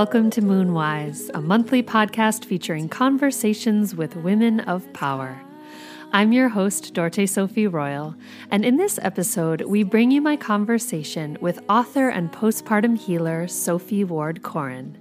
[0.00, 5.38] Welcome to Moonwise, a monthly podcast featuring conversations with women of power.
[6.10, 8.14] I'm your host, Dorte Sophie Royal,
[8.50, 14.04] and in this episode, we bring you my conversation with author and postpartum healer Sophie
[14.04, 14.96] Ward Coren.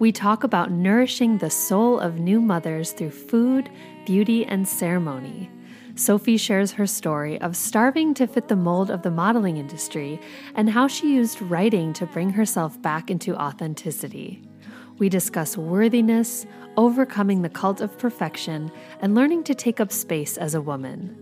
[0.00, 3.70] We talk about nourishing the soul of new mothers through food,
[4.06, 5.50] beauty, and ceremony.
[5.94, 10.18] Sophie shares her story of starving to fit the mold of the modeling industry
[10.54, 14.42] and how she used writing to bring herself back into authenticity.
[14.98, 20.54] We discuss worthiness, overcoming the cult of perfection, and learning to take up space as
[20.54, 21.18] a woman.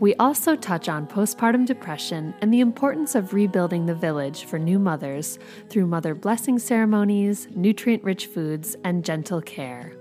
[0.00, 4.78] We also touch on postpartum depression and the importance of rebuilding the village for new
[4.78, 9.96] mothers through mother blessing ceremonies, nutrient rich foods, and gentle care.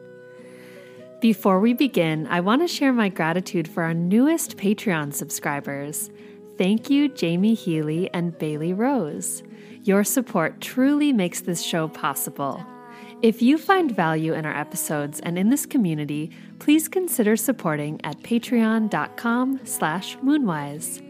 [1.22, 6.10] Before we begin, I want to share my gratitude for our newest Patreon subscribers.
[6.58, 9.44] Thank you, Jamie Healy and Bailey Rose.
[9.84, 12.66] Your support truly makes this show possible.
[13.22, 18.20] If you find value in our episodes and in this community, please consider supporting at
[18.24, 21.04] patreon.com slash moonwise.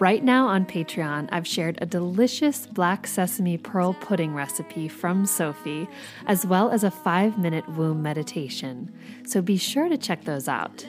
[0.00, 5.88] Right now on Patreon, I've shared a delicious black sesame pearl pudding recipe from Sophie,
[6.26, 8.92] as well as a five minute womb meditation.
[9.24, 10.84] So be sure to check those out.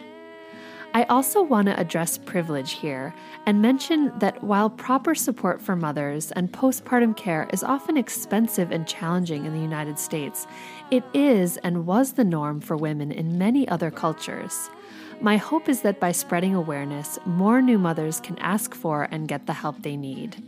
[0.96, 3.14] I also want to address privilege here
[3.46, 8.88] and mention that while proper support for mothers and postpartum care is often expensive and
[8.88, 10.48] challenging in the United States,
[10.90, 14.72] it is and was the norm for women in many other cultures.
[15.22, 19.48] My hope is that by spreading awareness, more new mothers can ask for and get
[19.48, 20.44] the help they need.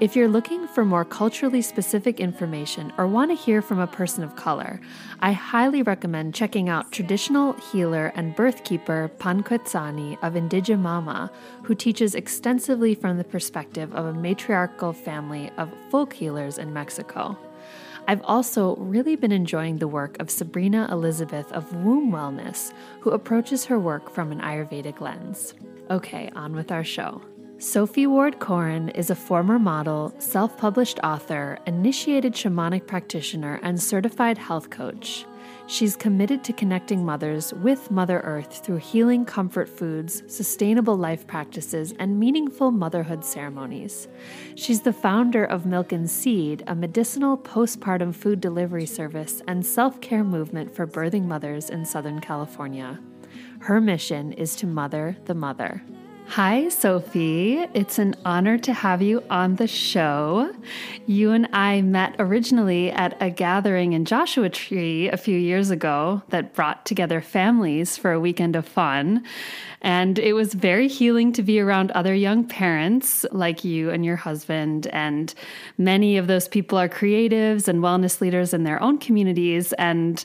[0.00, 4.22] If you're looking for more culturally specific information or want to hear from a person
[4.22, 4.80] of color,
[5.20, 11.30] I highly recommend checking out traditional healer and birth keeper Panquetzani of Indigemama,
[11.62, 17.36] who teaches extensively from the perspective of a matriarchal family of folk healers in Mexico.
[18.08, 23.66] I've also really been enjoying the work of Sabrina Elizabeth of Womb Wellness, who approaches
[23.66, 25.52] her work from an Ayurvedic lens.
[25.90, 27.20] Okay, on with our show.
[27.58, 34.38] Sophie Ward Coren is a former model, self published author, initiated shamanic practitioner, and certified
[34.38, 35.26] health coach.
[35.70, 41.92] She's committed to connecting mothers with Mother Earth through healing comfort foods, sustainable life practices,
[41.98, 44.08] and meaningful motherhood ceremonies.
[44.54, 50.00] She's the founder of Milk and Seed, a medicinal postpartum food delivery service and self
[50.00, 52.98] care movement for birthing mothers in Southern California.
[53.60, 55.82] Her mission is to mother the mother.
[56.32, 57.56] Hi, Sophie.
[57.72, 60.54] It's an honor to have you on the show.
[61.06, 66.22] You and I met originally at a gathering in Joshua Tree a few years ago
[66.28, 69.24] that brought together families for a weekend of fun.
[69.80, 74.16] And it was very healing to be around other young parents like you and your
[74.16, 74.86] husband.
[74.88, 75.32] And
[75.78, 79.72] many of those people are creatives and wellness leaders in their own communities.
[79.72, 80.22] And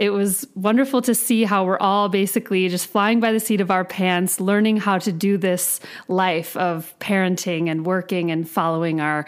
[0.00, 3.70] it was wonderful to see how we're all basically just flying by the seat of
[3.70, 5.78] our pants, learning how to do this
[6.08, 9.26] life of parenting and working and following our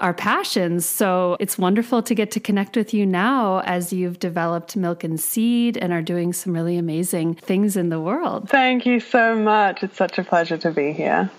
[0.00, 0.86] our passions.
[0.86, 5.20] So it's wonderful to get to connect with you now as you've developed Milk and
[5.20, 8.48] Seed and are doing some really amazing things in the world.
[8.48, 9.84] Thank you so much.
[9.84, 11.30] It's such a pleasure to be here.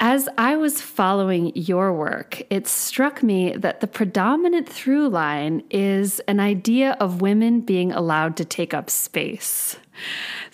[0.00, 6.20] As I was following your work, it struck me that the predominant through line is
[6.20, 9.76] an idea of women being allowed to take up space.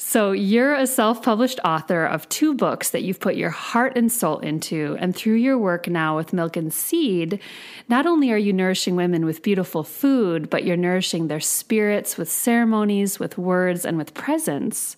[0.03, 4.11] So, you're a self published author of two books that you've put your heart and
[4.11, 4.97] soul into.
[4.99, 7.39] And through your work now with Milk and Seed,
[7.87, 12.31] not only are you nourishing women with beautiful food, but you're nourishing their spirits with
[12.31, 14.97] ceremonies, with words, and with presence.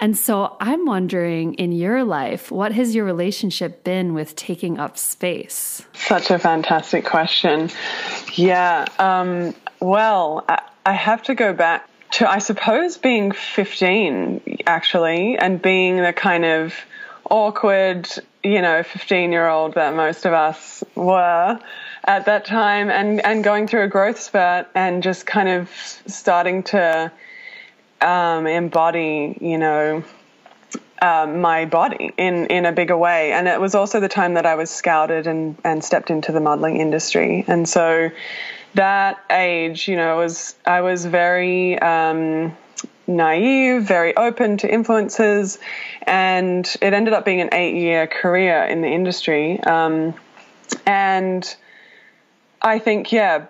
[0.00, 4.98] And so, I'm wondering in your life, what has your relationship been with taking up
[4.98, 5.86] space?
[5.92, 7.70] Such a fantastic question.
[8.34, 8.86] Yeah.
[8.98, 15.60] Um, well, I, I have to go back to, I suppose, being 15, actually, and
[15.60, 16.74] being the kind of
[17.30, 18.08] awkward,
[18.42, 21.58] you know, 15 year old that most of us were
[22.04, 25.70] at that time, and, and going through a growth spurt and just kind of
[26.06, 27.10] starting to
[28.00, 30.04] um, embody, you know,
[31.02, 33.32] um, my body in, in a bigger way.
[33.32, 36.40] And it was also the time that I was scouted and, and stepped into the
[36.40, 37.44] modeling industry.
[37.48, 38.10] And so
[38.74, 42.56] that age, you know, was I was very um,
[43.08, 45.58] naive, very open to influences,
[46.02, 49.60] and it ended up being an eight-year career in the industry.
[49.60, 50.14] Um,
[50.86, 51.56] and
[52.62, 53.46] I think, yeah,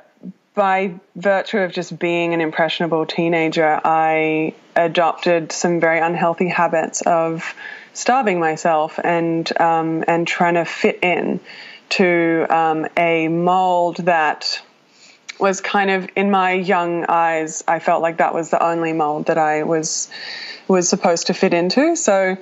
[0.54, 7.54] by virtue of just being an impressionable teenager, I adopted some very unhealthy habits of
[7.94, 11.40] starving myself and um, and trying to fit in
[11.90, 14.62] to um, a mold that
[15.38, 17.64] was kind of in my young eyes.
[17.66, 20.08] I felt like that was the only mold that I was
[20.68, 21.96] was supposed to fit into.
[21.96, 22.36] So,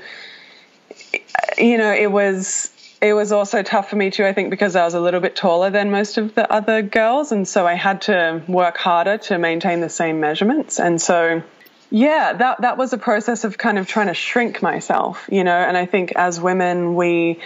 [1.59, 4.27] you know, it was it was also tough for me too.
[4.27, 7.33] I think because I was a little bit taller than most of the other girls,
[7.33, 10.79] and so I had to work harder to maintain the same measurements.
[10.79, 11.43] And so,
[11.91, 15.57] yeah, that that was a process of kind of trying to shrink myself, you know.
[15.57, 17.41] And I think as women, we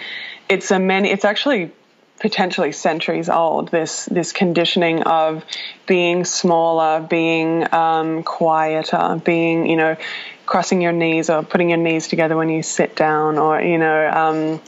[0.49, 1.09] it's a many.
[1.09, 1.71] It's actually
[2.19, 3.69] potentially centuries old.
[3.69, 5.45] This this conditioning of
[5.87, 9.95] being smaller, being um, quieter, being you know
[10.45, 14.09] crossing your knees or putting your knees together when you sit down, or you know.
[14.09, 14.61] Um,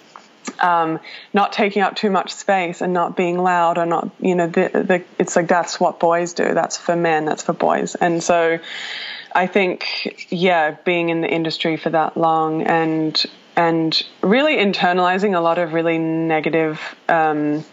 [0.59, 0.99] um,
[1.33, 4.69] not taking up too much space and not being loud or not, you know, the,
[4.73, 6.53] the, it's like that's what boys do.
[6.53, 7.25] That's for men.
[7.25, 7.95] That's for boys.
[7.95, 8.59] And so,
[9.33, 13.23] I think, yeah, being in the industry for that long and
[13.55, 16.79] and really internalizing a lot of really negative
[17.09, 17.65] um,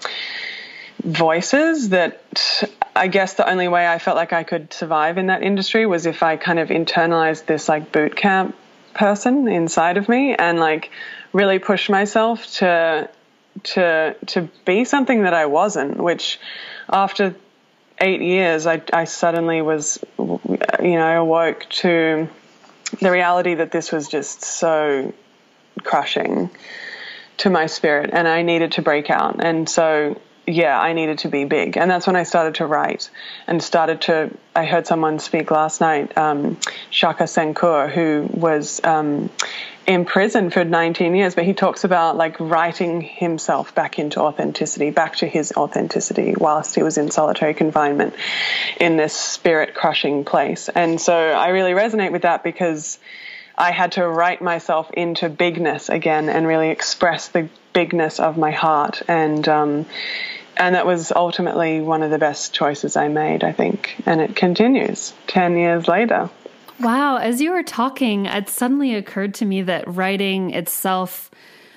[1.04, 2.22] voices that
[2.96, 6.06] I guess the only way I felt like I could survive in that industry was
[6.06, 8.56] if I kind of internalized this like boot camp
[8.94, 10.90] person inside of me and like
[11.32, 13.08] really push myself to
[13.62, 16.40] to to be something that I wasn't which
[16.88, 17.34] after
[18.00, 22.28] 8 years I I suddenly was you know awoke to
[23.00, 25.12] the reality that this was just so
[25.82, 26.50] crushing
[27.38, 29.44] to my spirit and I needed to break out.
[29.44, 31.76] And so, yeah, I needed to be big.
[31.76, 33.10] And that's when I started to write
[33.46, 34.30] and started to.
[34.54, 36.58] I heard someone speak last night, um,
[36.90, 39.30] Shaka Senghor, who was um,
[39.86, 44.90] in prison for 19 years, but he talks about like writing himself back into authenticity,
[44.90, 48.14] back to his authenticity whilst he was in solitary confinement
[48.78, 50.68] in this spirit crushing place.
[50.68, 52.98] And so I really resonate with that because
[53.56, 58.50] I had to write myself into bigness again and really express the bigness of my
[58.50, 59.02] heart.
[59.08, 59.86] And, um,
[60.56, 64.02] and that was ultimately one of the best choices I made, I think.
[64.06, 66.30] And it continues 10 years later.
[66.80, 67.16] Wow.
[67.16, 71.30] As you were talking, it suddenly occurred to me that writing itself,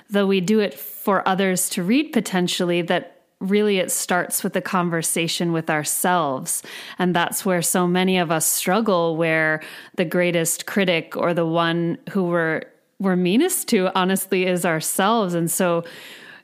[0.10, 4.62] though we do it for others to read potentially, that really it starts with a
[4.62, 6.64] conversation with ourselves.
[6.98, 9.62] And that's where so many of us struggle, where
[9.96, 12.64] the greatest critic or the one who we're,
[13.00, 15.34] we're meanest to, honestly, is ourselves.
[15.34, 15.84] And so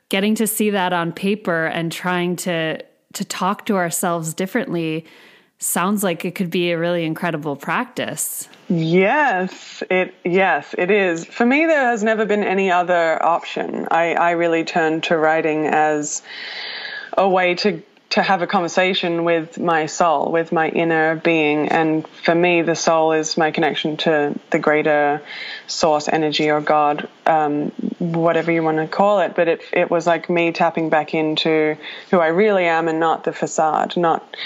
[0.08, 2.78] getting to see that on paper and trying to
[3.14, 5.04] to talk to ourselves differently
[5.58, 8.48] sounds like it could be a really incredible practice.
[8.68, 11.24] Yes, it yes, it is.
[11.24, 13.86] For me there has never been any other option.
[13.90, 16.22] I, I really turned to writing as
[17.16, 17.82] a way to
[18.14, 21.68] to have a conversation with my soul, with my inner being.
[21.68, 25.20] And for me, the soul is my connection to the greater
[25.66, 29.34] source energy or God, um, whatever you want to call it.
[29.34, 31.76] But it, it was like me tapping back into
[32.12, 34.36] who I really am and not the facade, not,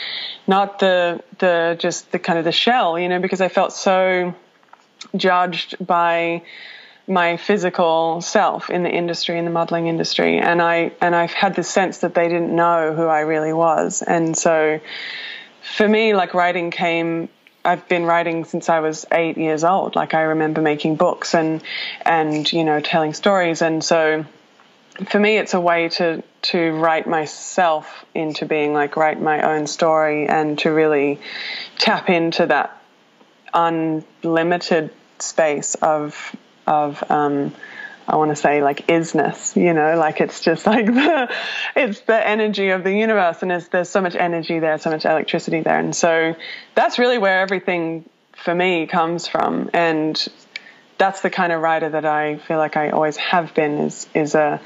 [0.47, 4.35] not the, the, just the kind of the shell, you know, because I felt so
[5.15, 6.43] judged by,
[7.09, 11.55] my physical self in the industry in the modeling industry and I and I've had
[11.55, 14.03] this sense that they didn't know who I really was.
[14.03, 14.81] And so
[15.63, 17.29] for me like writing came
[17.65, 19.97] I've been writing since I was 8 years old.
[19.97, 21.63] Like I remember making books and
[22.03, 23.63] and you know telling stories.
[23.63, 24.25] And so
[25.09, 29.67] for me it's a way to to write myself into being like write my own
[29.67, 31.21] story and to really
[31.79, 32.83] tap into that
[33.55, 36.37] unlimited space of
[36.69, 37.55] of um,
[38.07, 41.35] I want to say like isness, you know, like it's just like the
[41.75, 45.61] it's the energy of the universe, and there's so much energy there, so much electricity
[45.61, 46.35] there, and so
[46.75, 50.27] that's really where everything for me comes from, and
[50.97, 53.79] that's the kind of writer that I feel like I always have been.
[53.79, 54.61] Is is a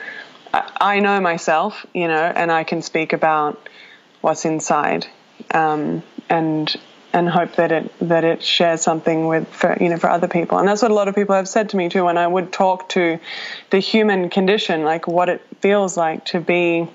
[0.52, 3.68] I know myself, you know, and I can speak about
[4.20, 5.06] what's inside,
[5.52, 6.74] um, and
[7.12, 10.58] and hope that it that it shares something with for you know for other people.
[10.58, 12.52] And that's what a lot of people have said to me too when I would
[12.52, 13.18] talk to
[13.70, 16.88] the human condition like what it feels like to be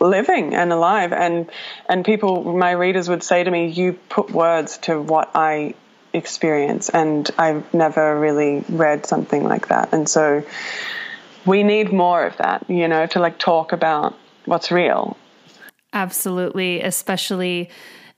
[0.00, 1.12] living and alive.
[1.12, 1.50] And
[1.88, 5.74] and people my readers would say to me you put words to what I
[6.12, 6.88] experience.
[6.88, 9.92] And I've never really read something like that.
[9.92, 10.44] And so
[11.46, 14.16] we need more of that you know to like talk about
[14.46, 15.16] what's real.
[15.92, 17.70] Absolutely especially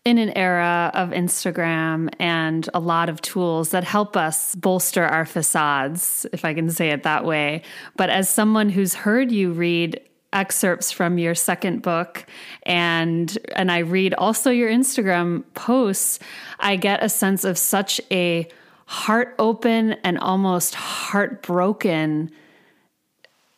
[0.04, 5.25] in an era of Instagram and a lot of tools that help us bolster our
[5.25, 7.62] facades, if I can say it that way.
[7.97, 10.00] But as someone who's heard you read
[10.32, 12.25] excerpts from your second book
[12.62, 16.18] and and I read also your Instagram posts,
[16.59, 18.49] I get a sense of such a
[18.87, 22.30] heart open and almost heartbroken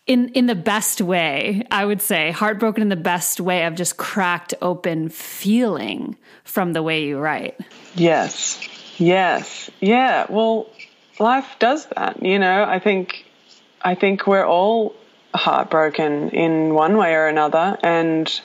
[0.06, 3.96] in in the best way i would say heartbroken in the best way of just
[3.96, 7.58] cracked open feeling from the way you write.
[7.94, 8.60] Yes.
[8.98, 9.70] Yes.
[9.80, 10.26] Yeah.
[10.28, 10.68] Well
[11.18, 12.64] life does that you know?
[12.64, 13.24] I think
[13.82, 14.94] i think we're all
[15.34, 17.78] heartbroken in one way or another.
[17.82, 18.40] And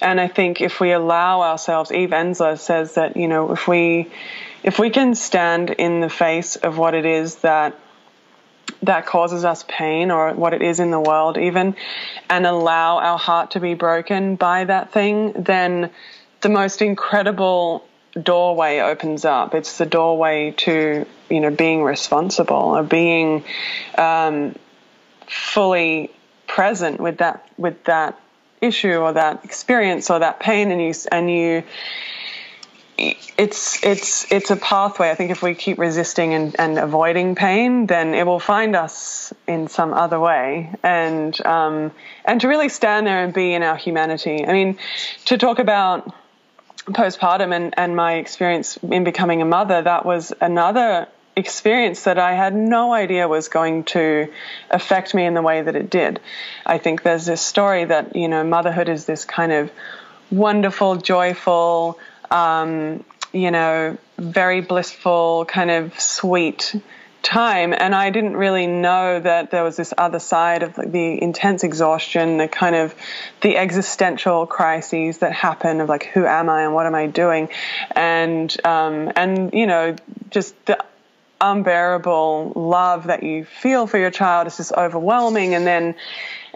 [0.00, 4.10] and i think if we allow ourselves eve ensler says that you know if we
[4.62, 7.78] if we can stand in the face of what it is that
[8.82, 11.76] that causes us pain or what it is in the world, even,
[12.28, 15.90] and allow our heart to be broken by that thing, then
[16.40, 17.86] the most incredible
[18.20, 19.54] doorway opens up.
[19.54, 23.44] It's the doorway to, you know, being responsible or being
[23.96, 24.56] um,
[25.26, 26.10] fully
[26.46, 28.20] present with that with that
[28.60, 31.62] issue or that experience or that pain, and you and you
[33.00, 35.10] it's it's it's a pathway.
[35.10, 39.32] I think if we keep resisting and, and avoiding pain, then it will find us
[39.46, 41.92] in some other way, and um,
[42.24, 44.44] and to really stand there and be in our humanity.
[44.44, 44.78] I mean,
[45.26, 46.14] to talk about
[46.86, 52.34] postpartum and, and my experience in becoming a mother, that was another experience that I
[52.34, 54.30] had no idea was going to
[54.70, 56.20] affect me in the way that it did.
[56.66, 59.70] I think there's this story that you know motherhood is this kind of
[60.30, 61.98] wonderful, joyful
[62.30, 66.74] um, you know, very blissful, kind of sweet
[67.22, 67.74] time.
[67.76, 72.38] And I didn't really know that there was this other side of the intense exhaustion,
[72.38, 72.94] the kind of
[73.42, 77.50] the existential crises that happen of like, who am I and what am I doing?
[77.90, 79.96] And, um, and, you know,
[80.30, 80.82] just the
[81.40, 85.54] unbearable love that you feel for your child is just overwhelming.
[85.54, 85.94] And then,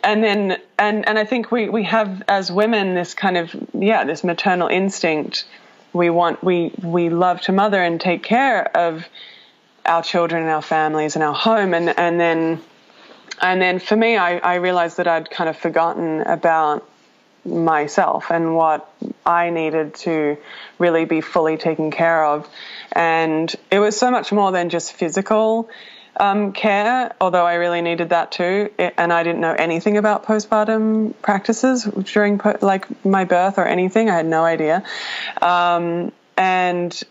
[0.03, 4.05] and then, and, and I think we, we have as women this kind of, yeah,
[4.05, 5.47] this maternal instinct
[5.95, 9.09] we want we we love to mother and take care of
[9.87, 11.73] our children and our families and our home.
[11.73, 12.61] And and then
[13.41, 16.87] and then for me I, I realized that I'd kind of forgotten about
[17.45, 18.91] myself and what
[19.25, 20.37] I needed to
[20.79, 22.49] really be fully taken care of.
[22.93, 25.69] And it was so much more than just physical
[26.17, 28.71] um, care, although I really needed that too.
[28.79, 33.67] It, and I didn't know anything about postpartum practices during po- like my birth or
[33.67, 34.11] anything.
[34.11, 34.85] I had no idea.
[35.43, 37.03] Um, and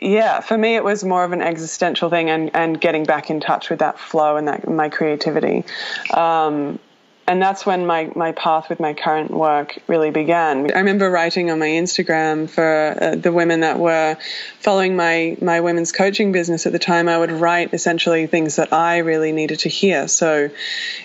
[0.00, 3.40] yeah, for me, it was more of an existential thing and, and getting back in
[3.40, 5.64] touch with that flow and that my creativity.
[6.12, 6.78] Um,
[7.26, 10.72] and that's when my, my path with my current work really began.
[10.72, 14.16] I remember writing on my Instagram for uh, the women that were
[14.58, 17.08] following my, my women's coaching business at the time.
[17.08, 20.08] I would write essentially things that I really needed to hear.
[20.08, 20.50] So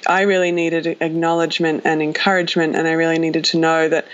[0.07, 4.07] I really needed acknowledgement and encouragement, and I really needed to know that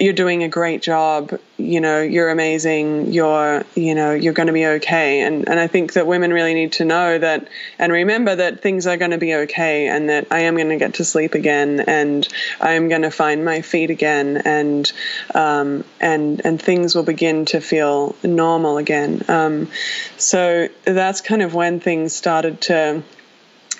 [0.00, 4.52] you're doing a great job you know you're amazing you're you know you're going to
[4.52, 5.20] be okay.
[5.20, 8.86] And and I think that women really need to know that and remember that things
[8.86, 11.80] are going to be okay and that I am going to get to sleep again
[11.80, 12.26] and
[12.60, 14.90] I am going to find my feet again and
[15.34, 19.24] um, and and things will begin to feel normal again.
[19.28, 19.70] Um,
[20.16, 23.02] so that's kind of when things started to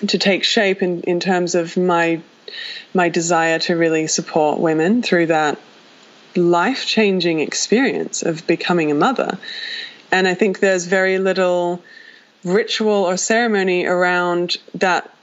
[0.07, 2.21] to take shape in in terms of my
[2.93, 5.59] my desire to really support women through that
[6.35, 9.37] life changing experience of becoming a mother.
[10.11, 11.81] And I think there's very little
[12.43, 15.13] ritual or ceremony around that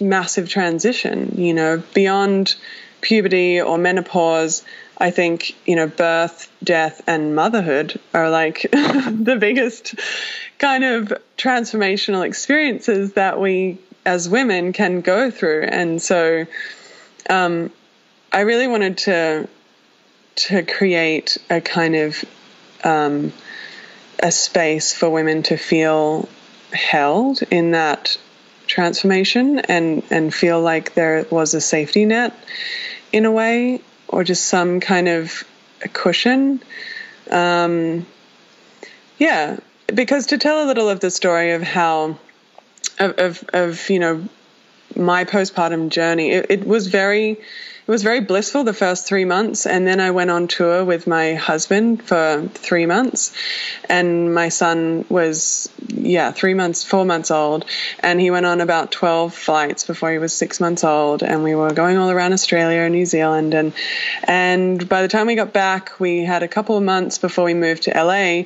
[0.00, 2.54] massive transition, you know, beyond
[3.00, 4.64] puberty or menopause.
[4.98, 9.96] I think, you know, birth, death, and motherhood are like the biggest
[10.58, 15.62] kind of transformational experiences that we as women can go through.
[15.62, 16.46] And so
[17.28, 17.70] um,
[18.32, 19.48] I really wanted to
[20.34, 22.24] to create a kind of
[22.84, 23.32] um,
[24.18, 26.28] a space for women to feel
[26.72, 28.16] held in that
[28.66, 32.34] transformation and and feel like there was a safety net
[33.12, 35.44] in a way or just some kind of
[35.82, 36.62] a cushion.
[37.30, 38.06] Um,
[39.18, 39.58] yeah
[39.94, 42.18] because to tell a little of the story of how
[42.98, 44.28] of of, of you know
[44.96, 47.38] my postpartum journey it, it was very
[47.86, 49.66] it was very blissful the first three months.
[49.66, 53.34] And then I went on tour with my husband for three months.
[53.88, 57.64] And my son was, yeah, three months, four months old.
[57.98, 61.24] And he went on about 12 flights before he was six months old.
[61.24, 63.52] And we were going all around Australia and New Zealand.
[63.52, 63.72] And,
[64.22, 67.54] and by the time we got back, we had a couple of months before we
[67.54, 68.44] moved to LA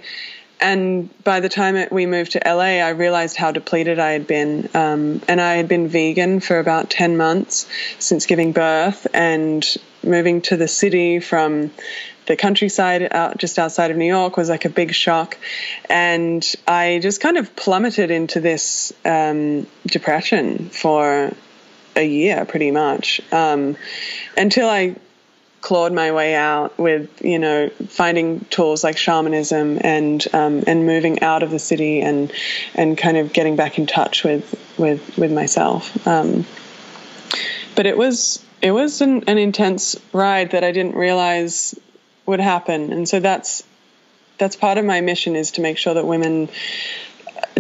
[0.60, 4.26] and by the time it, we moved to LA, I realized how depleted I had
[4.26, 4.68] been.
[4.74, 9.64] Um, and I had been vegan for about 10 months since giving birth, and
[10.02, 11.70] moving to the city from
[12.26, 15.38] the countryside out just outside of New York was like a big shock.
[15.88, 21.32] And I just kind of plummeted into this um, depression for
[21.94, 23.76] a year pretty much um,
[24.36, 24.96] until I
[25.66, 31.20] clawed my way out with you know finding tools like shamanism and um, and moving
[31.24, 32.30] out of the city and
[32.76, 36.06] and kind of getting back in touch with with with myself.
[36.06, 36.46] Um,
[37.74, 41.74] but it was it was an, an intense ride that I didn't realize
[42.26, 43.64] would happen, and so that's
[44.38, 46.48] that's part of my mission is to make sure that women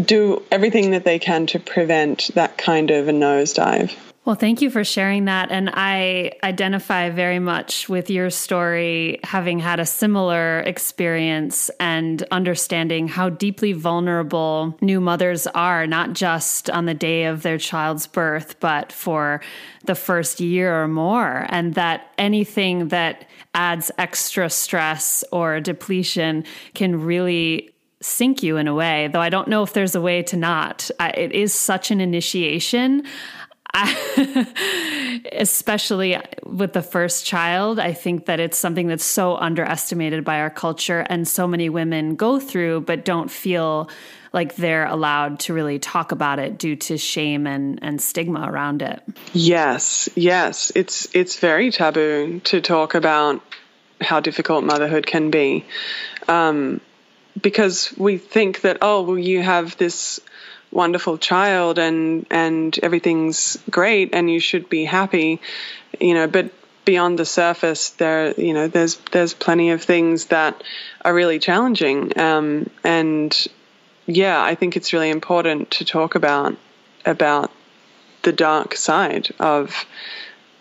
[0.00, 3.92] do everything that they can to prevent that kind of a nosedive.
[4.26, 5.52] Well, thank you for sharing that.
[5.52, 13.06] And I identify very much with your story, having had a similar experience and understanding
[13.06, 18.58] how deeply vulnerable new mothers are, not just on the day of their child's birth,
[18.58, 19.40] but for
[19.84, 21.46] the first year or more.
[21.48, 26.42] And that anything that adds extra stress or depletion
[26.74, 27.70] can really
[28.02, 30.90] sink you in a way, though I don't know if there's a way to not.
[31.00, 33.04] It is such an initiation.
[35.32, 40.50] Especially with the first child, I think that it's something that's so underestimated by our
[40.50, 43.88] culture, and so many women go through but don't feel
[44.32, 48.82] like they're allowed to really talk about it due to shame and, and stigma around
[48.82, 49.02] it.
[49.32, 53.40] Yes, yes, it's it's very taboo to talk about
[54.00, 55.64] how difficult motherhood can be,
[56.28, 56.80] um,
[57.40, 60.20] because we think that oh well you have this
[60.70, 65.40] wonderful child and and everything's great and you should be happy
[66.00, 66.50] you know but
[66.86, 70.62] beyond the surface there you know there's there's plenty of things that
[71.04, 72.18] are really challenging.
[72.18, 73.46] Um, and
[74.06, 76.56] yeah I think it's really important to talk about
[77.04, 77.50] about
[78.22, 79.84] the dark side of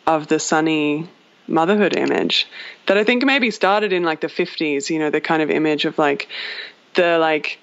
[0.06, 1.08] of the sunny
[1.48, 2.48] motherhood image
[2.88, 5.86] that I think maybe started in like the 50s you know the kind of image
[5.86, 6.28] of like
[6.96, 7.60] the like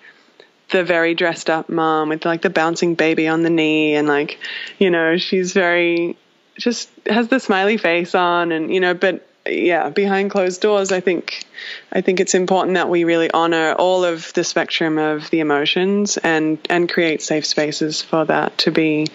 [0.73, 4.39] the very dressed up mom with like the bouncing baby on the knee and like
[4.79, 6.17] you know she's very
[6.59, 11.01] just has the smiley face on and you know but yeah behind closed doors i
[11.01, 11.45] think
[11.93, 16.17] i think it's important that we really honor all of the spectrum of the emotions
[16.19, 19.07] and and create safe spaces for that to be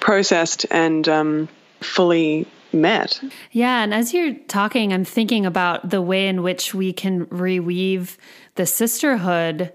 [0.00, 1.48] processed and um,
[1.80, 3.20] fully met.
[3.52, 8.16] Yeah and as you're talking i'm thinking about the way in which we can reweave
[8.56, 9.72] the sisterhood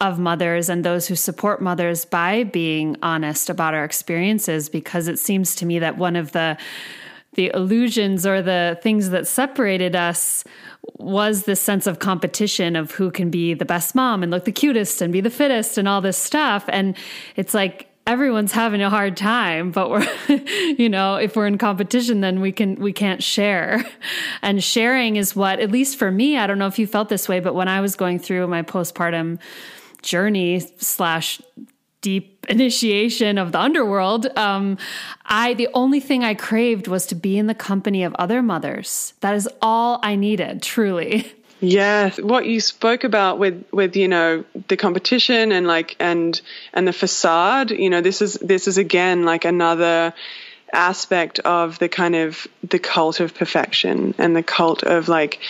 [0.00, 5.18] of mothers and those who support mothers by being honest about our experiences because it
[5.18, 6.56] seems to me that one of the
[7.34, 10.42] the illusions or the things that separated us
[10.98, 14.52] was this sense of competition of who can be the best mom and look the
[14.52, 16.64] cutest and be the fittest and all this stuff.
[16.68, 16.96] And
[17.36, 20.06] it's like everyone's having a hard time but we're
[20.78, 23.84] you know if we're in competition then we can we can't share.
[24.42, 27.28] And sharing is what at least for me i don't know if you felt this
[27.28, 29.38] way but when i was going through my postpartum
[30.02, 31.40] journey slash
[32.00, 34.78] deep initiation of the underworld um,
[35.26, 39.14] i the only thing i craved was to be in the company of other mothers.
[39.20, 41.30] That is all i needed truly.
[41.60, 46.40] Yeah what you spoke about with with you know the competition and like and
[46.72, 50.14] and the facade you know this is this is again like another
[50.72, 55.40] aspect of the kind of the cult of perfection and the cult of like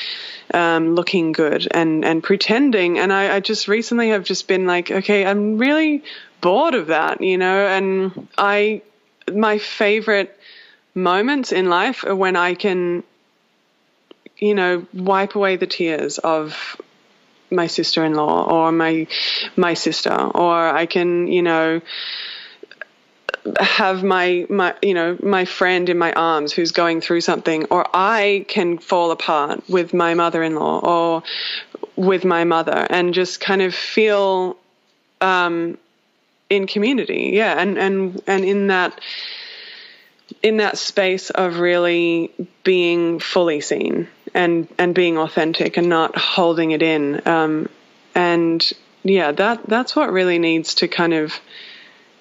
[0.53, 2.99] um, looking good and and pretending.
[2.99, 6.03] And I, I just recently have just been like, okay, I'm really
[6.41, 7.67] bored of that, you know.
[7.67, 8.83] And I,
[9.33, 10.37] my favorite
[10.95, 13.05] moments in life are when I can,
[14.39, 16.81] you know, wipe away the tears of
[17.53, 19.07] my sister-in-law or my
[19.57, 21.81] my sister, or I can, you know
[23.59, 27.87] have my my you know my friend in my arms who's going through something or
[27.95, 31.23] I can fall apart with my mother-in-law or
[31.97, 34.57] with my mother and just kind of feel
[35.21, 35.79] um,
[36.49, 37.31] in community.
[37.33, 37.59] Yeah.
[37.59, 39.01] And and and in that
[40.43, 42.31] in that space of really
[42.65, 47.69] being fully seen and and being authentic and not holding it in um,
[48.15, 48.73] and
[49.03, 51.35] yeah that that's what really needs to kind of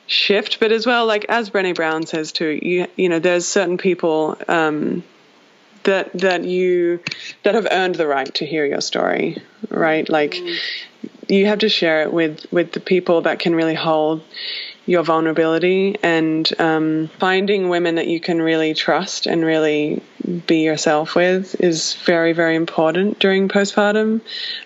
[0.10, 0.60] shift.
[0.60, 4.38] But as well, like as Brené Brown says too, you you know, there's certain people
[4.50, 5.04] um,
[5.84, 7.00] that that you
[7.44, 9.38] that have earned the right to hear your story,
[9.70, 10.10] right?
[10.10, 10.58] Like mm.
[11.28, 14.24] you have to share it with with the people that can really hold
[14.86, 20.02] your vulnerability and um, finding women that you can really trust and really
[20.48, 24.20] be yourself with is very very important during postpartum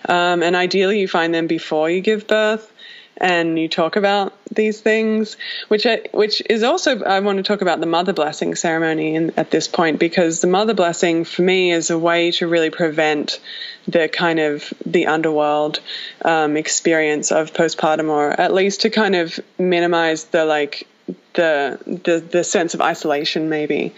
[0.08, 2.72] um, and ideally you find them before you give birth
[3.16, 5.36] and you talk about these things,
[5.68, 9.32] which I, which is also I want to talk about the mother blessing ceremony in,
[9.36, 13.40] at this point because the mother blessing for me is a way to really prevent
[13.86, 15.80] the kind of the underworld
[16.24, 20.86] um, experience of postpartum, or at least to kind of minimize the like
[21.34, 23.94] the the the sense of isolation maybe.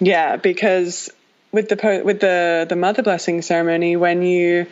[0.00, 1.10] Yeah because
[1.50, 4.66] with the with the the mother blessing ceremony when you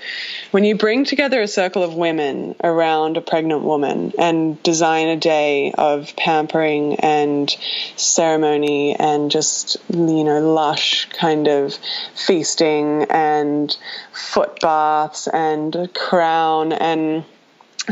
[0.51, 5.17] when you bring together a circle of women around a pregnant woman and design a
[5.17, 7.51] day of pampering and
[7.97, 11.75] ceremony and just you know lush kind of
[12.15, 13.77] feasting and
[14.12, 17.25] foot baths and crown and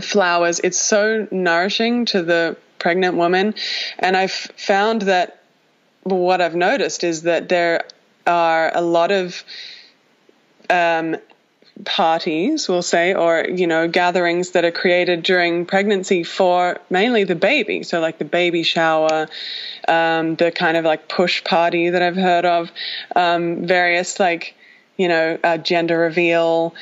[0.02, 0.60] flowers.
[0.60, 3.54] It's so nourishing to the pregnant woman.
[3.98, 5.40] And i've found that
[6.02, 7.84] what I've noticed is that there
[8.26, 9.44] are a lot of
[10.70, 11.16] um,
[11.84, 17.34] parties, we'll say, or you know, gatherings that are created during pregnancy for mainly the
[17.34, 17.82] baby.
[17.82, 19.28] So, like the baby shower,
[19.88, 22.70] um, the kind of like push party that I've heard of,
[23.16, 24.54] um, various like
[24.96, 26.74] you know, uh, gender reveal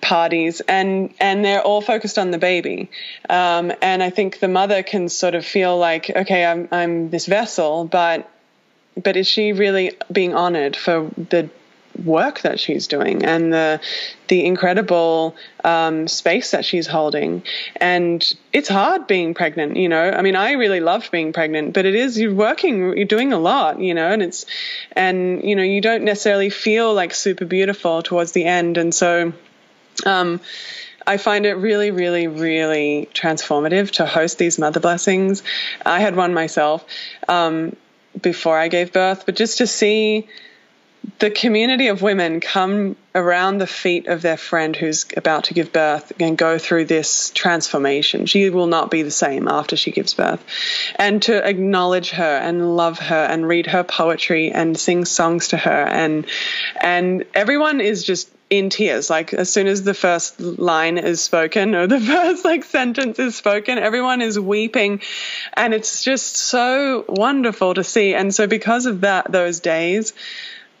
[0.00, 2.88] parties and and they're all focused on the baby
[3.28, 7.26] um, and I think the mother can sort of feel like okay I'm I'm this
[7.26, 8.30] vessel but
[9.02, 11.48] but is she really being honored for the
[12.04, 13.80] work that she's doing and the
[14.28, 15.34] the incredible
[15.64, 17.42] um, space that she's holding.
[17.76, 20.10] And it's hard being pregnant, you know.
[20.10, 23.38] I mean, I really loved being pregnant, but it is you're working, you're doing a
[23.38, 24.46] lot, you know, and it's
[24.92, 29.32] and you know you don't necessarily feel like super beautiful towards the end, and so.
[30.06, 30.40] Um,
[31.04, 35.42] I find it really, really, really transformative to host these mother blessings.
[35.84, 36.84] I had one myself.
[37.26, 37.74] Um,
[38.20, 40.28] before I gave birth, but just to see
[41.18, 45.72] the community of women come around the feet of their friend who's about to give
[45.72, 48.26] birth and go through this transformation.
[48.26, 50.44] She will not be the same after she gives birth.
[50.96, 55.56] And to acknowledge her and love her and read her poetry and sing songs to
[55.56, 56.26] her and
[56.80, 59.10] and everyone is just in tears.
[59.10, 63.36] Like as soon as the first line is spoken or the first like sentence is
[63.36, 65.00] spoken, everyone is weeping,
[65.54, 68.14] and it's just so wonderful to see.
[68.14, 70.12] And so because of that, those days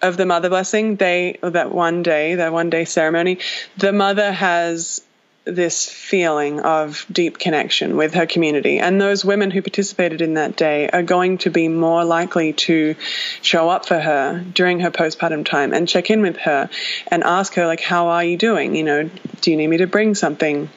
[0.00, 3.38] of the mother blessing, they that one day, that one day ceremony,
[3.76, 5.02] the mother has
[5.48, 8.78] this feeling of deep connection with her community.
[8.78, 12.94] And those women who participated in that day are going to be more likely to
[13.40, 16.68] show up for her during her postpartum time and check in with her
[17.08, 18.76] and ask her, like, how are you doing?
[18.76, 20.68] You know, do you need me to bring something?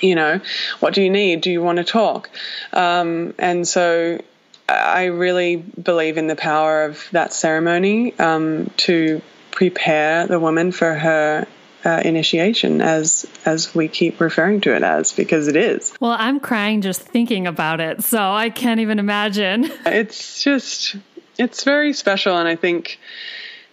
[0.00, 0.40] You know,
[0.80, 1.40] what do you need?
[1.40, 2.30] Do you want to talk?
[2.72, 4.20] Um, and so
[4.68, 10.94] I really believe in the power of that ceremony um, to prepare the woman for
[10.94, 11.46] her
[11.86, 15.94] uh, initiation as as we keep referring to it as because it is.
[16.00, 19.70] Well, I'm crying just thinking about it, so I can't even imagine.
[19.86, 20.96] It's just
[21.38, 22.98] it's very special, and I think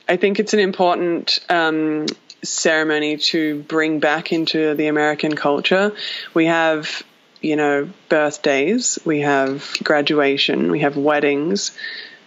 [0.08, 1.40] I think it's an important.
[1.50, 2.06] Um,
[2.44, 5.94] ceremony to bring back into the American culture.
[6.34, 7.02] We have
[7.40, 11.72] you know, birthdays, we have graduation, we have weddings,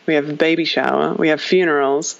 [0.06, 2.18] we have a baby shower, we have funerals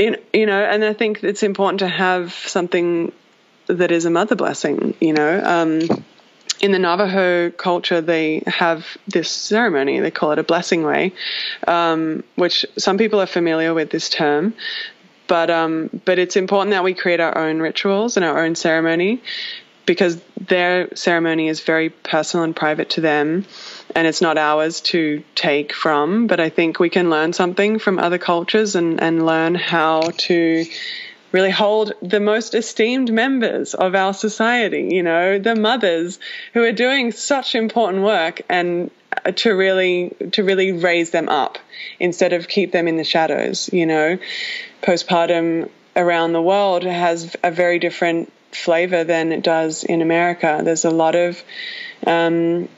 [0.00, 3.12] you know, and I think it's important to have something
[3.66, 5.42] that is a mother blessing, you know.
[5.44, 6.04] Um,
[6.60, 10.00] in the Navajo culture, they have this ceremony.
[10.00, 11.12] They call it a blessing way,
[11.66, 14.54] um, which some people are familiar with this term.
[15.26, 19.22] But um, but it's important that we create our own rituals and our own ceremony
[19.86, 23.44] because their ceremony is very personal and private to them
[23.94, 26.26] and it's not ours to take from.
[26.26, 30.64] But I think we can learn something from other cultures and, and learn how to
[31.32, 36.18] really hold the most esteemed members of our society, you know, the mothers
[36.54, 38.90] who are doing such important work and
[39.36, 41.58] to really to really raise them up
[41.98, 44.18] instead of keep them in the shadows, you know.
[44.82, 50.60] Postpartum around the world has a very different flavor than it does in America.
[50.64, 51.42] There's a lot of
[52.06, 52.68] um,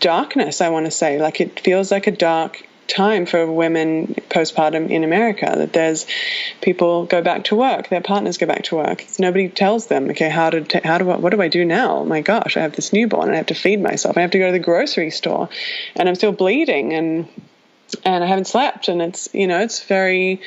[0.00, 1.20] darkness, I want to say.
[1.20, 6.06] Like it feels like a dark time for women postpartum in America that there's
[6.60, 9.04] people go back to work, their partners go back to work.
[9.18, 11.98] Nobody tells them, okay, how to t- how do I, what do I do now?
[11.98, 14.16] Oh my gosh, I have this newborn I have to feed myself.
[14.16, 15.48] I have to go to the grocery store
[15.94, 17.28] and I'm still bleeding and
[18.04, 20.40] and I haven't slept and it's you know it's very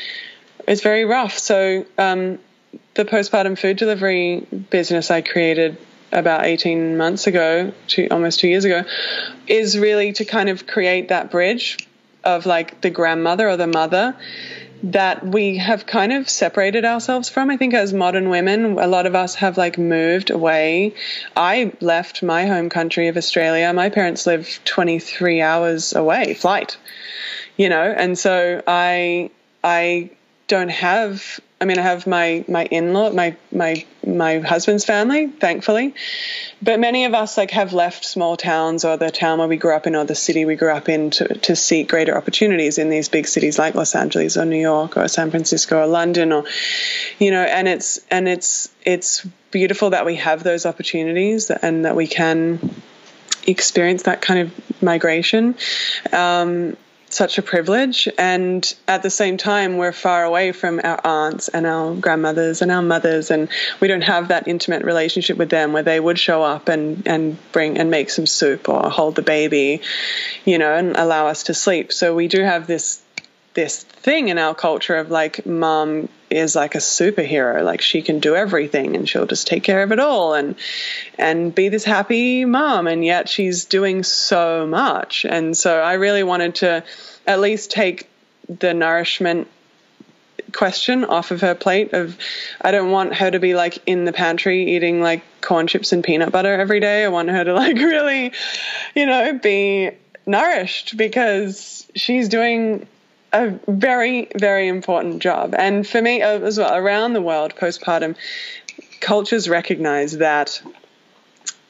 [0.67, 1.37] it's very rough.
[1.37, 2.39] So um,
[2.93, 5.77] the postpartum food delivery business I created
[6.11, 8.83] about 18 months ago, two, almost two years ago,
[9.47, 11.77] is really to kind of create that bridge
[12.23, 14.15] of like the grandmother or the mother
[14.81, 17.49] that we have kind of separated ourselves from.
[17.49, 20.93] I think as modern women, a lot of us have like moved away.
[21.35, 23.71] I left my home country of Australia.
[23.73, 26.77] My parents live 23 hours away, flight,
[27.57, 29.31] you know, and so I,
[29.63, 30.11] I
[30.47, 35.27] don't have I mean, I have my my in law, my my my husband's family,
[35.27, 35.93] thankfully,
[36.61, 39.75] but many of us like have left small towns or the town where we grew
[39.75, 42.89] up in or the city we grew up in to to seek greater opportunities in
[42.89, 46.45] these big cities like Los Angeles or New York or San Francisco or London or,
[47.19, 51.95] you know, and it's and it's it's beautiful that we have those opportunities and that
[51.95, 52.81] we can
[53.45, 55.55] experience that kind of migration.
[56.13, 56.77] Um,
[57.13, 58.07] such a privilege.
[58.17, 62.71] And at the same time, we're far away from our aunts and our grandmothers and
[62.71, 66.43] our mothers, and we don't have that intimate relationship with them where they would show
[66.43, 69.81] up and, and bring and make some soup or hold the baby,
[70.45, 71.91] you know, and allow us to sleep.
[71.91, 73.01] So we do have this
[73.55, 77.63] this thing in our culture of like mom is like a superhero.
[77.63, 80.55] Like she can do everything and she'll just take care of it all and
[81.17, 82.87] and be this happy mom.
[82.87, 85.25] And yet she's doing so much.
[85.25, 86.83] And so I really wanted to
[87.25, 88.09] at least take
[88.47, 89.47] the nourishment
[90.51, 92.17] question off of her plate of
[92.61, 96.03] I don't want her to be like in the pantry eating like corn chips and
[96.03, 97.05] peanut butter every day.
[97.05, 98.33] I want her to like really,
[98.95, 99.91] you know, be
[100.25, 102.87] nourished because she's doing
[103.31, 105.53] a very, very important job.
[105.57, 108.15] And for me uh, as well, around the world, postpartum,
[108.99, 110.61] cultures recognize that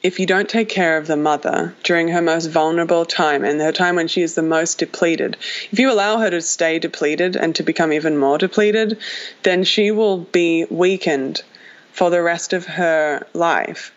[0.02, 3.72] if you don't take care of the mother during her most vulnerable time and her
[3.72, 5.36] time when she is the most depleted,
[5.70, 8.98] if you allow her to stay depleted and to become even more depleted,
[9.42, 11.42] then she will be weakened
[11.92, 13.92] for the rest of her life.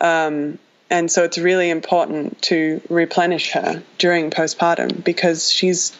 [0.00, 5.96] Um, and so it's really important to replenish her during postpartum because she's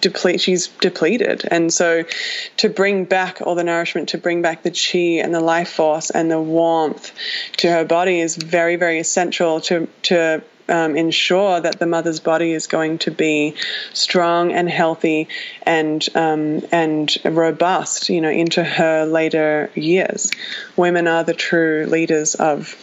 [0.00, 2.04] deplete she's depleted and so
[2.56, 6.10] to bring back all the nourishment to bring back the chi and the life force
[6.10, 7.12] and the warmth
[7.56, 12.52] to her body is very very essential to to um, ensure that the mother's body
[12.52, 13.54] is going to be
[13.92, 15.28] strong and healthy
[15.62, 20.30] and um, and robust, you know, into her later years.
[20.76, 22.76] Women are the true leaders of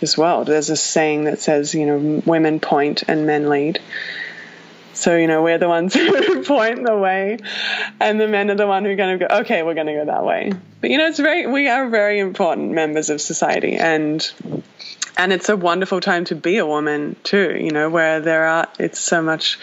[0.00, 0.48] this world.
[0.48, 3.80] There's a saying that says, you know, women point and men lead.
[5.00, 7.38] So, you know, we're the ones who point the way,
[7.98, 9.94] and the men are the one who are going to go, okay, we're going to
[9.94, 10.52] go that way.
[10.82, 14.30] But, you know, it's very, we are very important members of society, and
[15.16, 18.68] and it's a wonderful time to be a woman too, you know, where there are,
[18.78, 19.58] it's so much,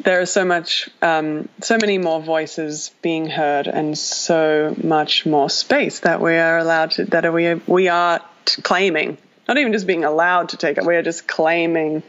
[0.00, 5.48] there is so much, um, so many more voices being heard and so much more
[5.48, 8.20] space that we are allowed to, that we, we are
[8.62, 9.16] claiming,
[9.48, 12.02] not even just being allowed to take it, we are just claiming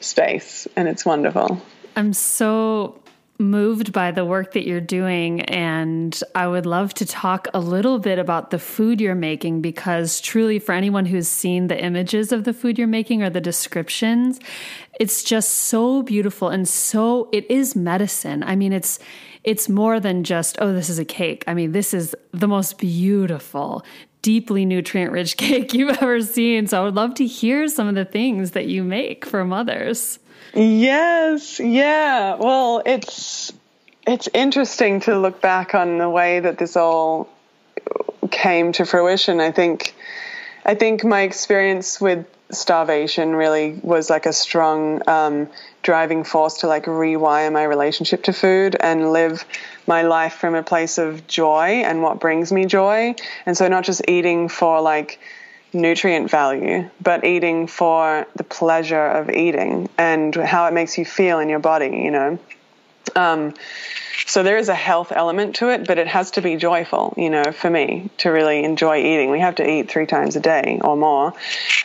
[0.00, 1.62] space and it's wonderful.
[1.96, 3.02] I'm so
[3.38, 7.98] moved by the work that you're doing and I would love to talk a little
[7.98, 12.44] bit about the food you're making because truly for anyone who's seen the images of
[12.44, 14.38] the food you're making or the descriptions
[15.00, 18.42] it's just so beautiful and so it is medicine.
[18.44, 18.98] I mean it's
[19.42, 21.42] it's more than just oh this is a cake.
[21.46, 23.84] I mean this is the most beautiful
[24.20, 26.66] deeply nutrient rich cake you've ever seen.
[26.66, 30.18] So I would love to hear some of the things that you make for mothers.
[30.54, 32.34] Yes, yeah.
[32.34, 33.52] Well, it's
[34.06, 37.28] it's interesting to look back on the way that this all
[38.30, 39.40] came to fruition.
[39.40, 39.94] I think
[40.64, 45.48] I think my experience with starvation really was like a strong um,
[45.82, 49.44] driving force to like rewire my relationship to food and live
[49.86, 53.14] my life from a place of joy and what brings me joy.
[53.46, 55.18] And so not just eating for like
[55.72, 61.38] nutrient value, but eating for the pleasure of eating and how it makes you feel
[61.38, 62.38] in your body, you know.
[63.16, 63.54] Um,
[64.26, 67.30] so there is a health element to it, but it has to be joyful, you
[67.30, 69.30] know, for me to really enjoy eating.
[69.30, 71.34] We have to eat three times a day or more.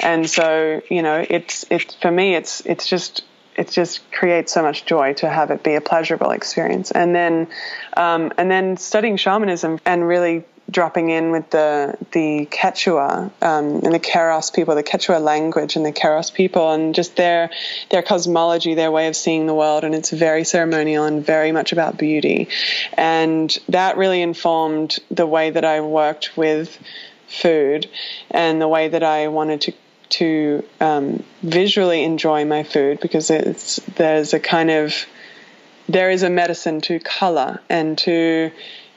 [0.02, 3.24] And so, you know, it's, it's, for me, it's, it's just,
[3.56, 6.92] it just creates so much joy to have it be a pleasurable experience.
[6.92, 7.48] And then,
[7.96, 13.94] um, and then studying shamanism and really dropping in with the the Quechua um, and
[13.94, 17.50] the Keros people, the Quechua language and the Keros people, and just their
[17.90, 21.72] their cosmology, their way of seeing the world, and it's very ceremonial and very much
[21.72, 22.50] about beauty,
[22.94, 26.78] and that really informed the way that I worked with
[27.28, 27.90] food
[28.32, 29.74] and the way that I wanted to
[30.10, 35.06] to um, visually enjoy my food because it's there's a kind of
[35.90, 38.52] there is a medicine to color and to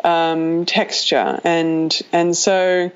[0.05, 2.91] um, texture, and and so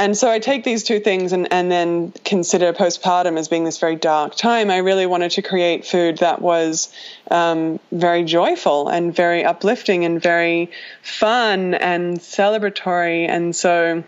[0.00, 3.78] and so I take these two things and, and then consider postpartum as being this
[3.78, 4.70] very dark time.
[4.70, 6.90] I really wanted to create food that was
[7.30, 10.70] um, very joyful and very uplifting and very
[11.02, 13.28] fun and celebratory.
[13.28, 14.02] And so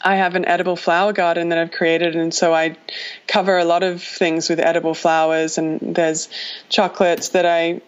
[0.00, 2.76] I have an edible flower garden that I've created, and so I
[3.28, 5.56] cover a lot of things with edible flowers.
[5.56, 6.28] And there's
[6.68, 7.80] chocolates that I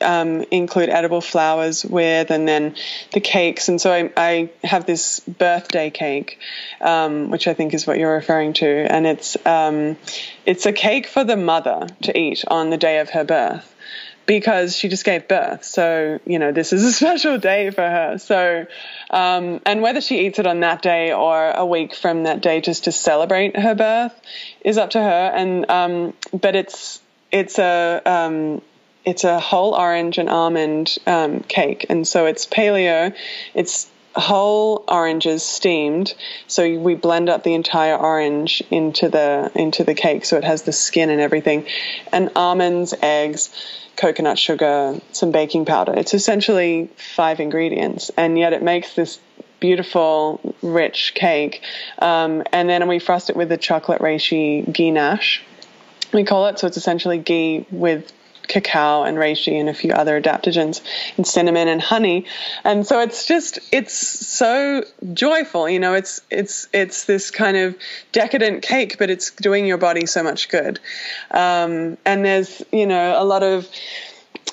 [0.00, 2.76] um, include edible flowers with, and then
[3.12, 3.68] the cakes.
[3.68, 6.38] And so I, I have this birthday cake,
[6.80, 9.96] um, which I think is what you're referring to, and it's um,
[10.46, 13.74] it's a cake for the mother to eat on the day of her birth
[14.28, 15.64] because she just gave birth.
[15.64, 18.18] So, you know, this is a special day for her.
[18.18, 18.66] So,
[19.08, 22.60] um, and whether she eats it on that day or a week from that day
[22.60, 24.12] just to celebrate her birth
[24.60, 25.32] is up to her.
[25.34, 27.00] And, um, but it's,
[27.32, 28.60] it's a, um,
[29.08, 33.14] it's a whole orange and almond um, cake, and so it's paleo.
[33.54, 36.14] It's whole oranges steamed.
[36.46, 40.62] So we blend up the entire orange into the into the cake, so it has
[40.62, 41.66] the skin and everything,
[42.12, 43.50] and almonds, eggs,
[43.96, 45.94] coconut sugar, some baking powder.
[45.96, 49.20] It's essentially five ingredients, and yet it makes this
[49.58, 51.62] beautiful, rich cake.
[51.98, 55.42] Um, and then we frost it with the chocolate reishi ganache.
[56.12, 58.12] We call it so it's essentially ghee with
[58.48, 60.82] cacao and reishi and a few other adaptogens
[61.16, 62.26] and cinnamon and honey.
[62.64, 67.76] And so it's just it's so joyful you know it's it's it's this kind of
[68.12, 70.80] decadent cake but it's doing your body so much good.
[71.30, 73.68] Um, and there's you know a lot of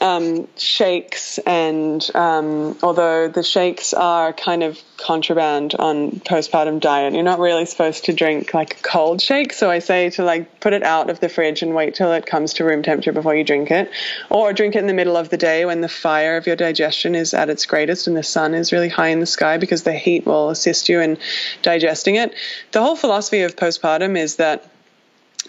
[0.02, 7.24] um, shakes, and um, although the shakes are kind of contraband on postpartum diet, you're
[7.24, 9.54] not really supposed to drink like a cold shake.
[9.54, 12.26] So I say to like put it out of the fridge and wait till it
[12.26, 13.90] comes to room temperature before you drink it,
[14.30, 17.16] or drink it in the middle of the day when the fire of your digestion
[17.16, 19.94] is at its greatest and the sun is really high in the sky because the
[19.94, 21.18] heat will assist you in
[21.62, 22.34] digesting it.
[22.72, 24.70] The whole philosophy of postpartum is that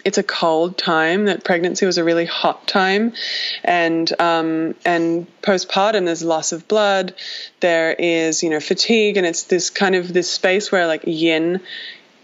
[0.05, 1.25] it's a cold time.
[1.25, 3.13] That pregnancy was a really hot time,
[3.63, 7.13] and um, and postpartum there's loss of blood,
[7.59, 11.61] there is you know fatigue, and it's this kind of this space where like yin.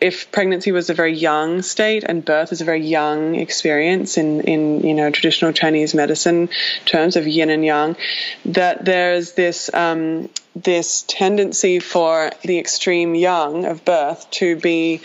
[0.02, 4.42] If pregnancy was a very yang state and birth is a very yang experience in,
[4.42, 6.50] in you know traditional Chinese medicine
[6.86, 7.96] terms of yin and yang,
[8.44, 15.00] that there's this um, this tendency for the extreme yang of birth to be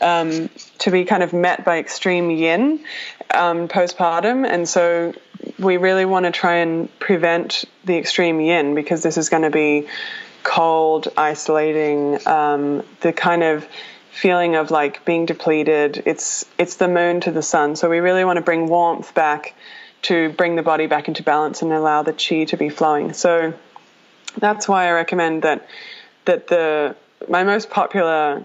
[0.00, 0.50] um,
[0.84, 2.84] to be kind of met by extreme yin
[3.32, 5.14] um, postpartum, and so
[5.58, 9.50] we really want to try and prevent the extreme yin because this is going to
[9.50, 9.88] be
[10.42, 13.66] cold, isolating, um, the kind of
[14.10, 16.02] feeling of like being depleted.
[16.04, 19.54] It's it's the moon to the sun, so we really want to bring warmth back
[20.02, 23.14] to bring the body back into balance and allow the chi to be flowing.
[23.14, 23.54] So
[24.36, 25.66] that's why I recommend that
[26.26, 26.94] that the
[27.26, 28.42] my most popular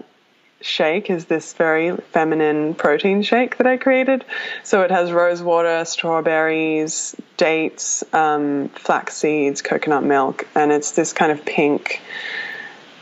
[0.60, 4.24] shake is this very feminine protein shake that I created.
[4.62, 11.12] So it has rose water, strawberries, dates, um, flax seeds, coconut milk, and it's this
[11.12, 12.00] kind of pink.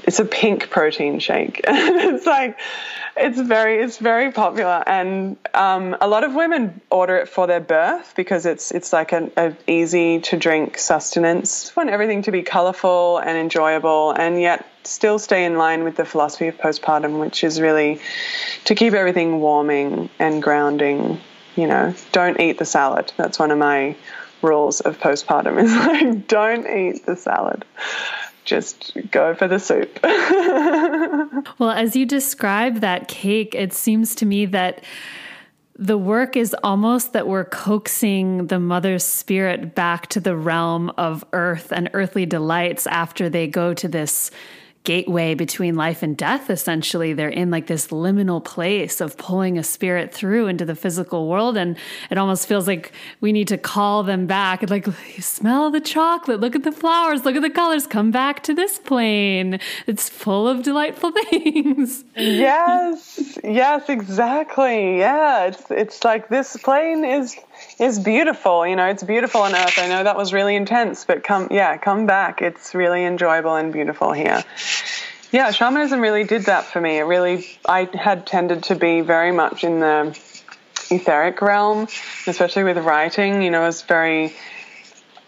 [0.08, 1.60] It's a pink protein shake.
[1.68, 2.58] it's like
[3.14, 7.60] it's very it's very popular, and um, a lot of women order it for their
[7.60, 11.76] birth because it's it's like an a easy to drink sustenance.
[11.76, 16.06] want everything to be colorful and enjoyable, and yet still stay in line with the
[16.06, 18.00] philosophy of postpartum, which is really
[18.64, 21.20] to keep everything warming and grounding.
[21.54, 23.12] You know, don't eat the salad.
[23.18, 23.94] That's one of my
[24.40, 27.66] rules of postpartum is like don't eat the salad
[28.48, 30.00] just go for the soup.
[31.58, 34.82] well, as you describe that cake, it seems to me that
[35.76, 41.24] the work is almost that we're coaxing the mother's spirit back to the realm of
[41.32, 44.32] earth and earthly delights after they go to this
[44.88, 47.12] gateway between life and death essentially.
[47.12, 51.58] They're in like this liminal place of pulling a spirit through into the physical world
[51.58, 51.76] and
[52.10, 54.70] it almost feels like we need to call them back.
[54.70, 54.86] Like
[55.20, 56.40] smell the chocolate.
[56.40, 57.26] Look at the flowers.
[57.26, 57.86] Look at the colors.
[57.86, 59.60] Come back to this plane.
[59.86, 62.02] It's full of delightful things.
[62.16, 63.38] Yes.
[63.44, 65.00] Yes exactly.
[65.00, 67.36] Yeah it's it's like this plane is
[67.78, 68.66] is beautiful.
[68.66, 69.78] You know, it's beautiful on Earth.
[69.78, 72.42] I know that was really intense, but come, yeah, come back.
[72.42, 74.42] It's really enjoyable and beautiful here.
[75.30, 76.98] Yeah, shamanism really did that for me.
[76.98, 80.18] It really, I had tended to be very much in the
[80.90, 81.86] etheric realm,
[82.26, 83.42] especially with writing.
[83.42, 84.34] You know, I was very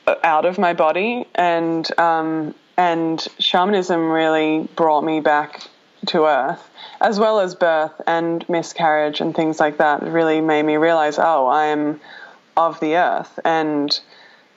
[0.07, 5.63] uh, out of my body, and um, and shamanism really brought me back
[6.07, 6.67] to Earth
[7.01, 11.47] as well as birth and miscarriage and things like that really made me realize, oh,
[11.47, 12.01] I'm
[12.57, 14.01] of the earth and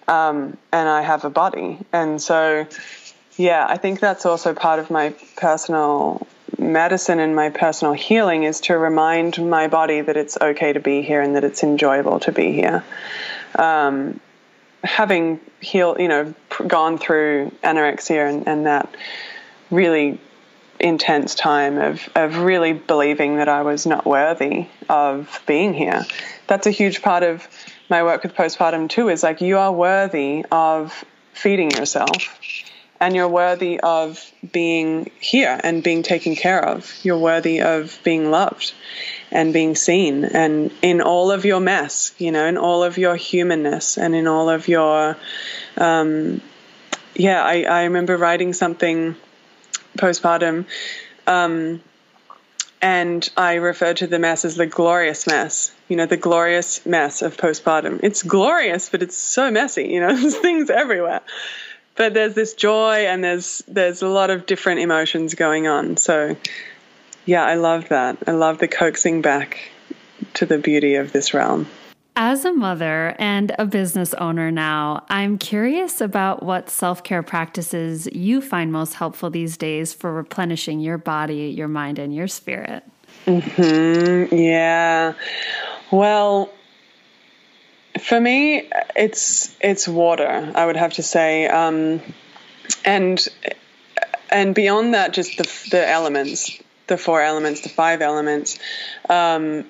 [0.08, 1.80] um, and I have a body.
[1.92, 2.68] And so,
[3.38, 6.28] yeah, I think that's also part of my personal
[6.58, 11.02] medicine and my personal healing is to remind my body that it's okay to be
[11.02, 12.84] here and that it's enjoyable to be here.
[13.56, 14.20] Um,
[14.84, 16.34] having healed, you know,
[16.68, 18.94] gone through anorexia and, and that
[19.72, 20.20] really
[20.80, 26.06] intense time of, of really believing that I was not worthy of being here.
[26.48, 27.48] That's a huge part of
[27.90, 31.04] my work with postpartum too is like you are worthy of
[31.34, 32.40] feeding yourself
[33.00, 36.94] and you're worthy of being here and being taken care of.
[37.04, 38.74] You're worthy of being loved
[39.32, 43.16] and being seen and in all of your mess, you know, in all of your
[43.16, 45.18] humanness and in all of your,
[45.78, 46.42] um,
[47.16, 49.16] yeah, I, I remember writing something
[49.98, 50.66] postpartum.
[51.28, 51.82] Um,
[52.84, 55.74] and I refer to the mess as the glorious mess.
[55.88, 58.02] You know, the glorious mess of postpartum.
[58.04, 59.86] It's glorious, but it's so messy.
[59.86, 61.22] You know, there's things everywhere.
[61.96, 65.96] But there's this joy, and there's there's a lot of different emotions going on.
[65.96, 66.36] So,
[67.26, 68.18] yeah, I love that.
[68.28, 69.72] I love the coaxing back
[70.34, 71.68] to the beauty of this realm.
[72.16, 78.08] As a mother and a business owner now, I'm curious about what self care practices
[78.14, 82.84] you find most helpful these days for replenishing your body, your mind, and your spirit.
[83.26, 84.26] Hmm.
[84.32, 85.14] Yeah.
[85.92, 86.52] Well,
[88.00, 90.52] for me, it's it's water.
[90.54, 92.00] I would have to say, um,
[92.86, 93.28] and
[94.30, 98.60] and beyond that, just the the elements, the four elements, the five elements.
[99.10, 99.66] Um,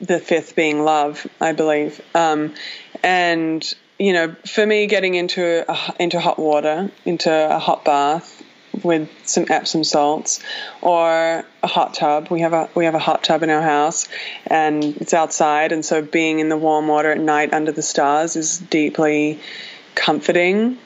[0.00, 2.00] the fifth being love, I believe.
[2.14, 2.54] Um,
[3.02, 8.42] and you know, for me, getting into a, into hot water, into a hot bath
[8.82, 10.40] with some Epsom salts,
[10.80, 12.28] or a hot tub.
[12.30, 14.08] We have a we have a hot tub in our house,
[14.46, 18.36] and it's outside, and so being in the warm water at night under the stars
[18.36, 19.40] is deeply
[19.94, 20.78] comforting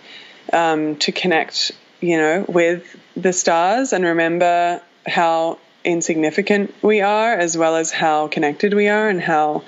[0.52, 7.56] um, to connect, you know, with the stars and remember how insignificant we are, as
[7.56, 9.62] well as how connected we are and how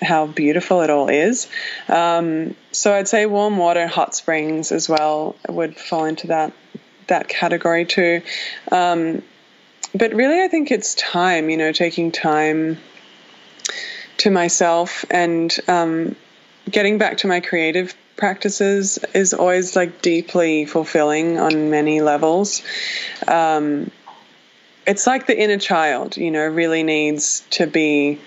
[0.00, 1.48] how beautiful it all is.
[1.88, 6.52] Um, so I'd say warm water, hot springs as well would fall into that
[7.06, 8.22] that category too.
[8.70, 9.22] Um,
[9.94, 11.50] but really, I think it's time.
[11.50, 12.78] You know, taking time
[14.18, 16.16] to myself and um,
[16.70, 22.62] getting back to my creative practices is always like deeply fulfilling on many levels.
[23.26, 23.90] Um,
[24.86, 28.20] it's like the inner child, you know, really needs to be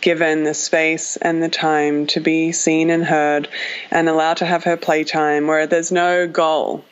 [0.00, 3.48] given the space and the time to be seen and heard
[3.90, 6.84] and allowed to have her playtime where there's no goal.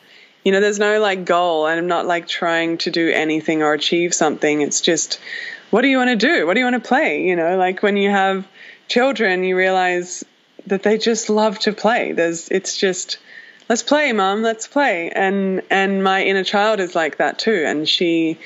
[0.43, 3.73] You know, there's no like goal, and I'm not like trying to do anything or
[3.73, 4.61] achieve something.
[4.61, 5.19] It's just,
[5.69, 6.47] what do you want to do?
[6.47, 7.27] What do you want to play?
[7.27, 8.47] You know, like when you have
[8.87, 10.23] children, you realize
[10.67, 12.13] that they just love to play.
[12.13, 13.17] There's, it's just,
[13.67, 15.09] let's play, mom, let's play.
[15.09, 17.63] And, and my inner child is like that too.
[17.67, 18.37] And she,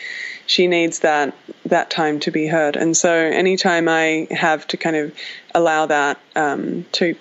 [0.45, 1.35] she needs that
[1.65, 2.75] that time to be heard.
[2.75, 5.13] And so anytime I have to kind of
[5.53, 7.15] allow that um, to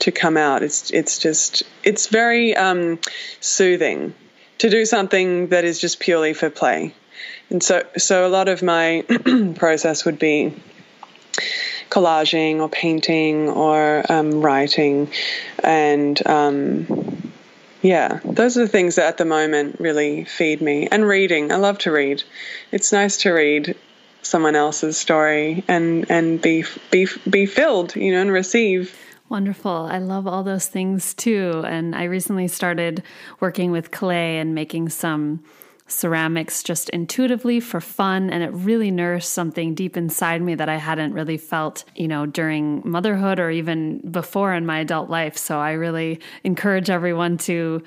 [0.00, 2.98] to come out, it's it's just it's very um,
[3.40, 4.14] soothing
[4.58, 6.94] to do something that is just purely for play.
[7.50, 9.04] And so so a lot of my
[9.56, 10.54] process would be
[11.90, 15.10] collaging or painting or um, writing
[15.62, 17.09] and um,
[17.82, 20.88] yeah, those are the things that at the moment really feed me.
[20.90, 22.22] And reading, I love to read.
[22.72, 23.76] It's nice to read
[24.22, 28.96] someone else's story and and be be be filled, you know, and receive.
[29.28, 29.88] Wonderful.
[29.90, 31.62] I love all those things too.
[31.64, 33.02] And I recently started
[33.38, 35.44] working with clay and making some
[35.90, 40.76] ceramics just intuitively for fun and it really nourished something deep inside me that I
[40.76, 45.36] hadn't really felt, you know, during motherhood or even before in my adult life.
[45.36, 47.82] So I really encourage everyone to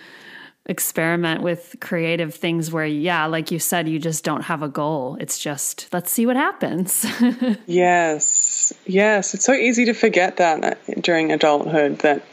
[0.66, 5.18] experiment with creative things where yeah, like you said you just don't have a goal.
[5.20, 7.06] It's just let's see what happens.
[7.66, 8.74] yes.
[8.86, 12.24] Yes, it's so easy to forget that during adulthood that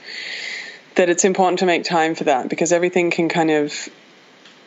[0.95, 3.89] that it's important to make time for that because everything can kind of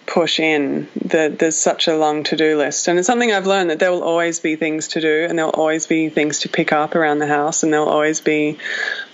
[0.06, 2.88] push in there's such a long to-do list.
[2.88, 5.51] And it's something i've learned that there will always be things to do and there'll
[5.51, 8.58] always be things to pick up around the house and there'll always be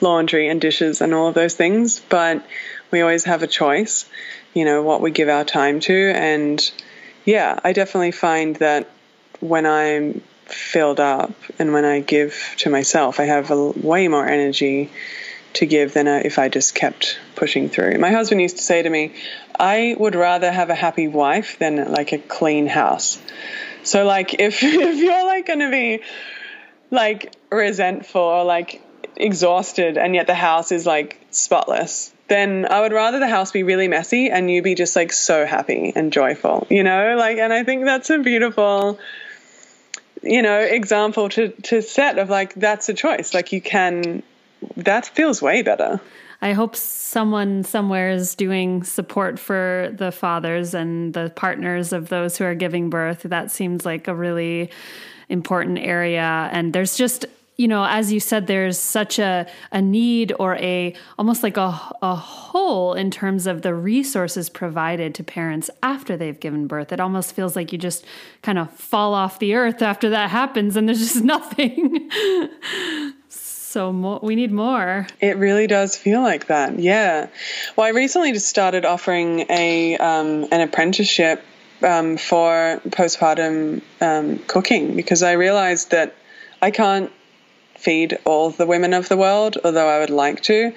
[0.02, 2.00] laundry and dishes and all of those things.
[2.00, 2.46] But
[2.92, 4.10] we always have a choice
[4.54, 6.12] you know what we give our time to.
[6.16, 6.72] And
[7.26, 8.90] yeah i definitely find that
[9.40, 14.28] when i'm filled up and when i give to myself i have a, way more
[14.28, 14.90] energy
[15.54, 17.98] to give than if I just kept pushing through.
[17.98, 19.14] My husband used to say to me,
[19.60, 23.20] I would rather have a happy wife than like a clean house.
[23.84, 26.02] So like if if you're like going to be
[26.92, 28.82] like resentful or like
[29.16, 33.64] exhausted and yet the house is like spotless, then I would rather the house be
[33.64, 37.16] really messy and you be just like so happy and joyful, you know?
[37.18, 38.98] Like and I think that's a beautiful
[40.22, 43.34] you know example to to set of like that's a choice.
[43.34, 44.24] Like you can
[44.78, 46.00] that feels way better.
[46.42, 52.38] I hope someone somewhere is doing support for the fathers and the partners of those
[52.38, 53.24] who are giving birth.
[53.24, 54.70] That seems like a really
[55.28, 56.50] important area.
[56.52, 57.26] And there's just
[57.60, 61.78] you know, as you said, there's such a, a need or a almost like a,
[62.02, 66.94] a hole in terms of the resources provided to parents after they've given birth.
[66.94, 68.06] It almost feels like you just
[68.44, 72.10] kind of fall off the earth after that happens and there's just nothing.
[73.70, 75.06] So more, we need more.
[75.22, 76.80] It really does feel like that.
[76.80, 77.28] Yeah.
[77.76, 81.44] Well, I recently just started offering a um, an apprenticeship
[81.84, 86.16] um, for postpartum um, cooking because I realized that
[86.62, 87.12] I can't
[87.76, 90.74] feed all the women of the world, although I would like to.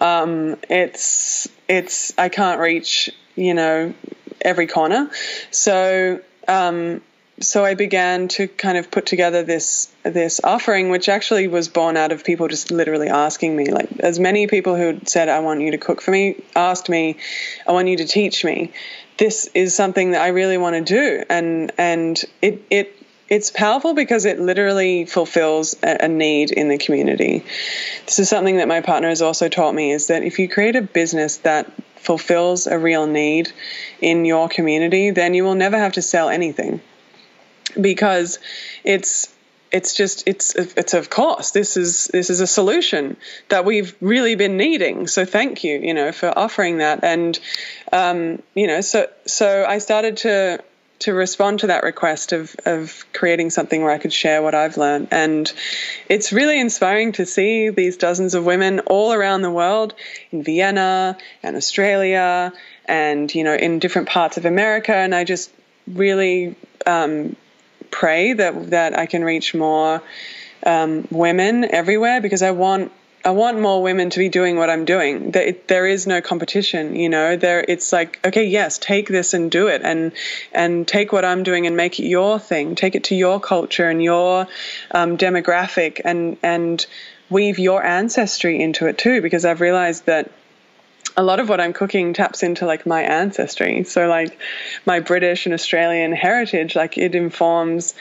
[0.00, 3.92] Um, it's it's I can't reach you know
[4.40, 5.10] every corner,
[5.50, 7.02] so um,
[7.40, 11.96] so I began to kind of put together this this offering, which actually was born
[11.96, 15.62] out of people just literally asking me, like as many people who said, "I want
[15.62, 17.16] you to cook for me," asked me,
[17.66, 18.72] "I want you to teach me."
[19.16, 22.96] This is something that I really want to do, and and it it
[23.30, 27.44] it's powerful because it literally fulfills a, need in the community.
[28.04, 30.74] This is something that my partner has also taught me is that if you create
[30.74, 33.52] a business that fulfills a real need
[34.00, 36.80] in your community, then you will never have to sell anything
[37.80, 38.38] because
[38.84, 39.34] it's
[39.72, 43.16] it's just it's it's of course this is this is a solution
[43.48, 47.38] that we've really been needing so thank you you know for offering that and
[47.92, 50.62] um, you know so so I started to
[51.00, 54.76] to respond to that request of, of creating something where I could share what I've
[54.76, 55.08] learned.
[55.10, 55.50] And
[56.10, 59.94] it's really inspiring to see these dozens of women all around the world
[60.30, 62.52] in Vienna and Australia
[62.84, 64.94] and, you know, in different parts of America.
[64.94, 65.50] And I just
[65.86, 66.54] really
[66.86, 67.34] um,
[67.90, 70.02] pray that, that I can reach more
[70.64, 74.86] um, women everywhere because I want I want more women to be doing what I'm
[74.86, 75.32] doing.
[75.32, 77.36] There, there is no competition, you know.
[77.36, 80.12] There, it's like, okay, yes, take this and do it, and
[80.52, 82.76] and take what I'm doing and make it your thing.
[82.76, 84.46] Take it to your culture and your
[84.90, 86.84] um, demographic, and and
[87.28, 89.20] weave your ancestry into it too.
[89.20, 90.30] Because I've realized that
[91.16, 93.84] a lot of what I'm cooking taps into like my ancestry.
[93.84, 94.38] So like
[94.86, 97.94] my British and Australian heritage, like it informs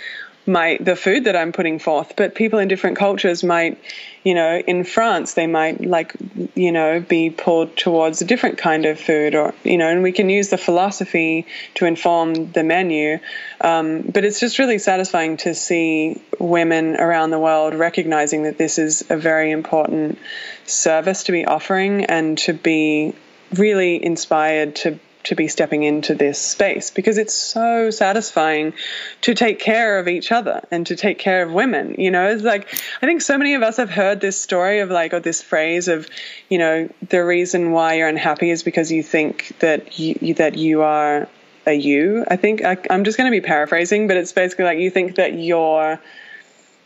[0.84, 2.16] the food that I'm putting forth.
[2.16, 3.78] But people in different cultures might,
[4.24, 6.16] you know, in France they might like,
[6.56, 10.12] you know, be pulled towards a different kind of food, or you know, and we
[10.12, 11.46] can use the philosophy
[11.76, 13.20] to inform the menu.
[13.62, 18.78] Um, but it's just really satisfying to see women around the world recognizing that this
[18.78, 20.18] is a very important
[20.66, 23.14] service to be offering and to be
[23.54, 28.74] really inspired to to be stepping into this space because it's so satisfying
[29.22, 31.96] to take care of each other and to take care of women.
[31.98, 34.90] You know, it's like I think so many of us have heard this story of
[34.90, 36.08] like or this phrase of,
[36.50, 40.82] you know, the reason why you're unhappy is because you think that you that you
[40.82, 41.28] are
[41.66, 42.26] a you.
[42.28, 45.16] I think I, I'm just going to be paraphrasing, but it's basically like you think
[45.16, 46.00] that you're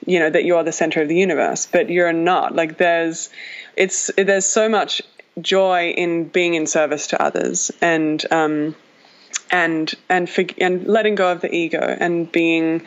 [0.05, 3.29] you know that you're the center of the universe but you're not like there's
[3.77, 5.01] it's there's so much
[5.41, 8.75] joy in being in service to others and um,
[9.49, 12.85] and and for, and letting go of the ego and being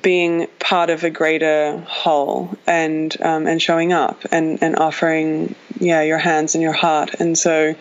[0.00, 6.02] being part of a greater whole and um, and showing up and and offering yeah
[6.02, 7.14] your hands and your heart.
[7.18, 7.74] And so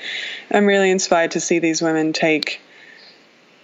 [0.52, 2.60] I'm really inspired to see these women take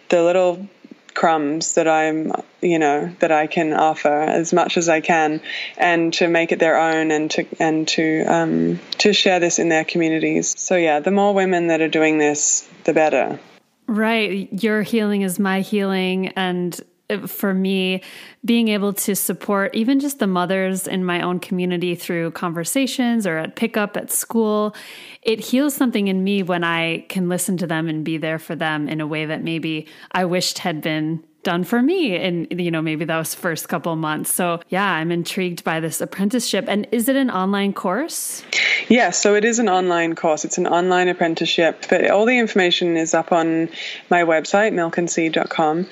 [0.09, 0.67] the little
[1.13, 5.41] crumbs that I'm, you know, that I can offer as much as I can,
[5.77, 9.69] and to make it their own, and to and to um, to share this in
[9.69, 10.53] their communities.
[10.57, 13.39] So yeah, the more women that are doing this, the better.
[13.85, 16.79] Right, your healing is my healing, and
[17.09, 18.01] Uh, for me,
[18.45, 23.37] being able to support even just the mothers in my own community through conversations or
[23.37, 24.75] at pickup at school,
[25.21, 28.55] it heals something in me when I can listen to them and be there for
[28.55, 32.71] them in a way that maybe I wished had been done for me in you
[32.71, 34.31] know maybe those first couple months.
[34.31, 36.65] So yeah i'm intrigued by this apprenticeship.
[36.67, 38.43] And is it an online course?
[38.89, 40.45] Yeah so it is an online course.
[40.45, 43.69] It's an online apprenticeship but all the information is up on
[44.09, 45.87] my website milkandseed.com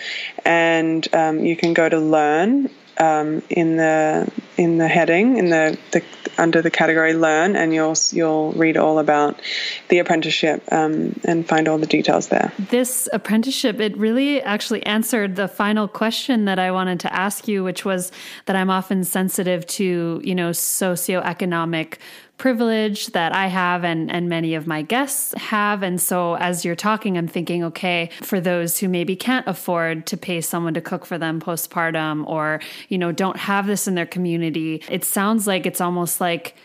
[0.45, 2.69] and um, you can go to learn
[3.01, 6.03] um, in the in the heading in the, the
[6.37, 9.41] under the category learn and you'll you'll read all about
[9.89, 12.51] the apprenticeship um, and find all the details there.
[12.69, 17.63] This apprenticeship it really actually answered the final question that i wanted to ask you
[17.63, 18.11] which was
[18.45, 21.97] that i'm often sensitive to you know socioeconomic
[22.41, 25.83] privilege that I have and, and many of my guests have.
[25.83, 30.17] And so as you're talking, I'm thinking, okay, for those who maybe can't afford to
[30.17, 34.07] pay someone to cook for them postpartum or, you know, don't have this in their
[34.07, 36.55] community, it sounds like it's almost like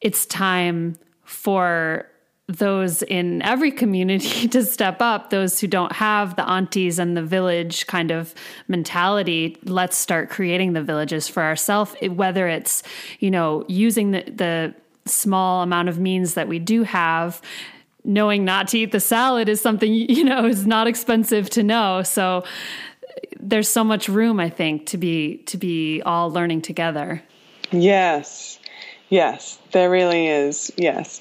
[0.00, 2.10] it's time for
[2.48, 7.22] those in every community to step up, those who don't have the aunties and the
[7.22, 8.34] village kind of
[8.66, 12.82] mentality, let's start creating the villages for ourselves, whether it's,
[13.20, 14.74] you know, using the, the
[15.06, 17.40] small amount of means that we do have.
[18.02, 22.02] Knowing not to eat the salad is something you know is not expensive to know.
[22.02, 22.44] So
[23.38, 27.22] there's so much room i think to be to be all learning together.
[27.70, 28.58] Yes.
[29.08, 29.58] Yes.
[29.72, 30.72] There really is.
[30.76, 31.20] Yes.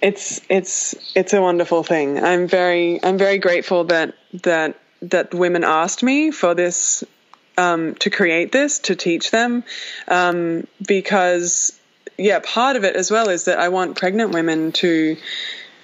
[0.00, 2.22] It's it's it's a wonderful thing.
[2.22, 7.04] I'm very I'm very grateful that that that women asked me for this
[7.56, 9.64] um, to create this to teach them
[10.08, 11.78] um, because
[12.18, 15.16] yeah part of it as well is that I want pregnant women to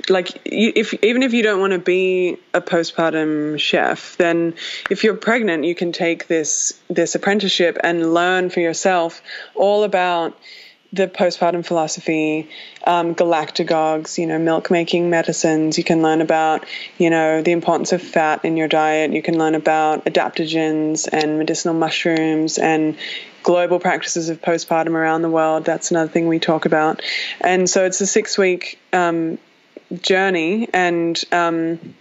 [0.08, 4.54] like if even if you don't want to be a postpartum chef then
[4.88, 9.22] if you're pregnant you can take this this apprenticeship and learn for yourself
[9.54, 10.36] all about
[10.92, 12.48] the postpartum philosophy,
[12.84, 15.78] um, galactagogues, you know, milk making medicines.
[15.78, 16.66] You can learn about,
[16.98, 19.12] you know, the importance of fat in your diet.
[19.12, 22.96] You can learn about adaptogens and medicinal mushrooms and
[23.42, 25.64] global practices of postpartum around the world.
[25.64, 27.02] That's another thing we talk about.
[27.40, 29.38] And so it's a six week um,
[30.02, 30.68] journey.
[30.72, 31.94] And um,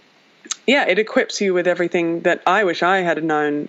[0.66, 3.68] yeah, it equips you with everything that I wish I had known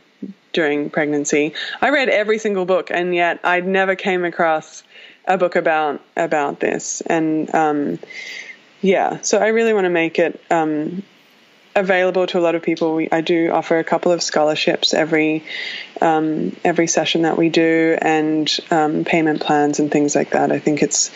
[0.54, 1.54] during pregnancy.
[1.82, 4.84] I read every single book, and yet I never came across
[5.26, 8.00] a book about about this, and um,
[8.82, 11.04] yeah, so I really want to make it um,
[11.76, 12.96] available to a lot of people.
[12.96, 15.44] We, I do offer a couple of scholarships every
[16.02, 20.52] um, every session that we do, and um, payment plans and things like that.
[20.52, 21.12] I think it's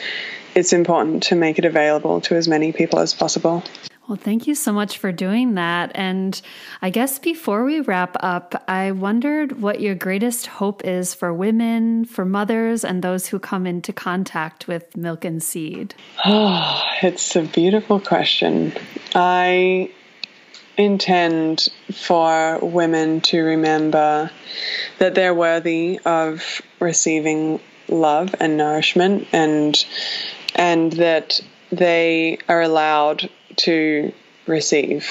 [0.53, 3.63] it's important to make it available to as many people as possible.
[4.07, 5.91] Well, thank you so much for doing that.
[5.95, 6.39] And
[6.81, 12.05] I guess before we wrap up, I wondered what your greatest hope is for women,
[12.05, 15.95] for mothers, and those who come into contact with milk and seed.
[16.23, 18.73] Oh, it's a beautiful question.
[19.15, 19.91] I
[20.77, 24.29] intend for women to remember
[24.99, 29.85] that they're worthy of receiving love and nourishment and
[30.55, 31.39] and that
[31.71, 34.13] they are allowed to
[34.47, 35.09] receive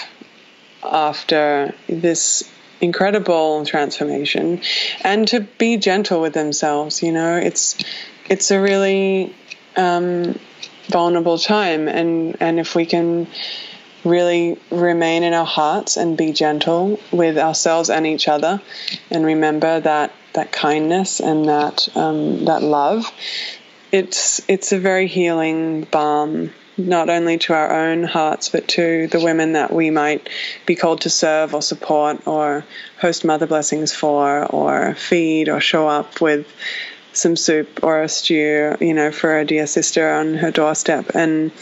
[0.82, 4.60] after this incredible transformation
[5.00, 7.36] and to be gentle with themselves you know?
[7.36, 7.76] It's
[8.28, 9.34] it's a really
[9.76, 10.38] um,
[10.88, 13.26] vulnerable time and and if we can
[14.04, 18.60] really remain in our hearts and be gentle with ourselves and each other
[19.10, 23.10] and remember that that kindness and that um, that love
[23.92, 29.20] it's it's a very healing balm not only to our own hearts, but to the
[29.20, 30.28] women that we might
[30.66, 32.64] be called to serve or support or
[32.98, 36.46] host mother blessings for or feed or show up with
[37.12, 41.14] some soup or a stew, you know, for a dear sister on her doorstep.
[41.14, 41.52] And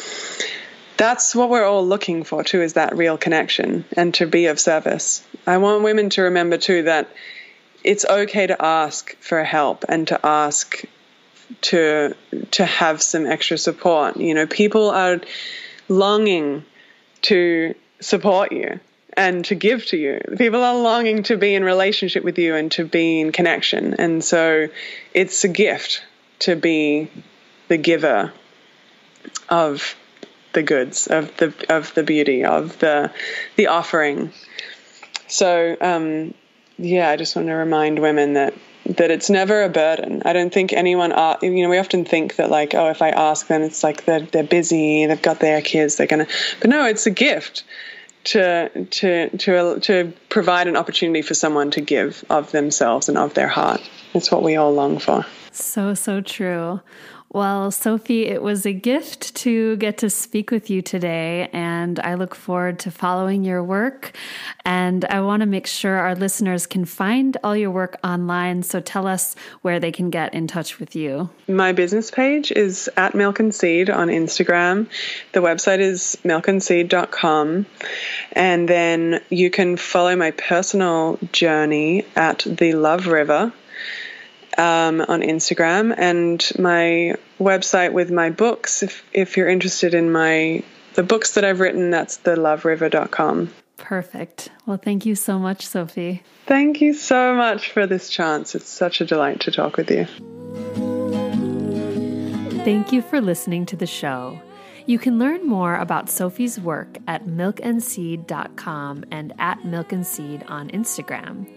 [0.97, 4.59] that's what we're all looking for too, is that real connection and to be of
[4.59, 5.27] service.
[5.47, 7.11] I want women to remember too that
[7.85, 10.85] it's okay to ask for help and to ask
[11.61, 12.15] to
[12.53, 14.17] to have some extra support.
[14.17, 15.21] You know, people are
[15.89, 16.65] longing
[17.23, 18.81] to support you
[19.17, 20.21] and to give to you.
[20.39, 23.95] People are longing to be in relationship with you and to be in connection.
[23.95, 24.69] And so
[25.13, 26.03] it's a gift
[26.41, 27.11] to be
[27.69, 28.33] the giver
[29.49, 29.95] of
[30.53, 33.13] the goods, of the of the beauty, of the
[33.57, 34.33] the offering.
[35.29, 36.35] So um,
[36.79, 38.55] yeah, I just want to remind women that
[38.87, 40.23] that it's never a burden.
[40.25, 43.11] I don't think anyone, uh, you know, we often think that like, oh, if I
[43.11, 46.27] ask them, it's like they're, they're busy, they've got their kids, they're gonna.
[46.61, 47.65] But no, it's a gift
[48.25, 53.35] to to to to provide an opportunity for someone to give of themselves and of
[53.35, 53.81] their heart.
[54.15, 55.25] It's what we all long for.
[55.51, 56.81] So so true.
[57.35, 62.13] Well, Sophie, it was a gift to get to speak with you today, and I
[62.13, 64.15] look forward to following your work.
[64.67, 68.63] And I want to make sure our listeners can find all your work online.
[68.63, 71.31] So tell us where they can get in touch with you.
[71.49, 74.89] My business page is at Milk and Seed on Instagram.
[75.33, 77.65] The website is milkandseed.com.
[78.33, 83.55] And then you can follow my personal journey at the Love River
[84.59, 88.83] um, on Instagram and my website with my books.
[88.83, 90.63] If if you're interested in my
[90.95, 93.51] the books that I've written, that's theloveriver.com.
[93.79, 94.51] Perfect.
[94.67, 96.23] Well, thank you so much, Sophie.
[96.47, 98.55] Thank you so much for this chance.
[98.55, 100.07] It's such a delight to talk with you.
[102.65, 104.41] Thank you for listening to the show.
[104.87, 111.49] You can learn more about Sophie's work at milkandseed.com and at milkandseed on Instagram.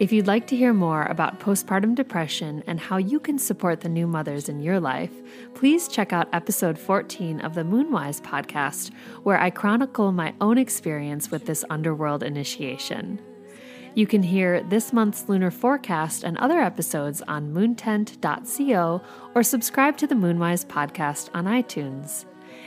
[0.00, 3.88] If you'd like to hear more about postpartum depression and how you can support the
[3.88, 5.12] new mothers in your life,
[5.54, 8.90] please check out episode 14 of the Moonwise podcast,
[9.22, 13.20] where I chronicle my own experience with this underworld initiation.
[13.94, 19.00] You can hear this month's lunar forecast and other episodes on moontent.co
[19.36, 22.24] or subscribe to the Moonwise podcast on iTunes.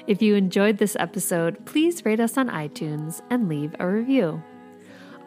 [0.08, 4.42] If you enjoyed this episode, please rate us on iTunes and leave a review.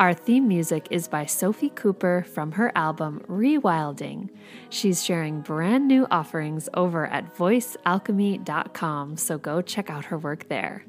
[0.01, 4.30] Our theme music is by Sophie Cooper from her album Rewilding.
[4.70, 10.86] She's sharing brand new offerings over at voicealchemy.com, so go check out her work there.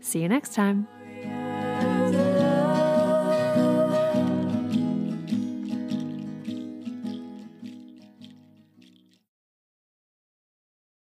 [0.00, 0.88] See you next time.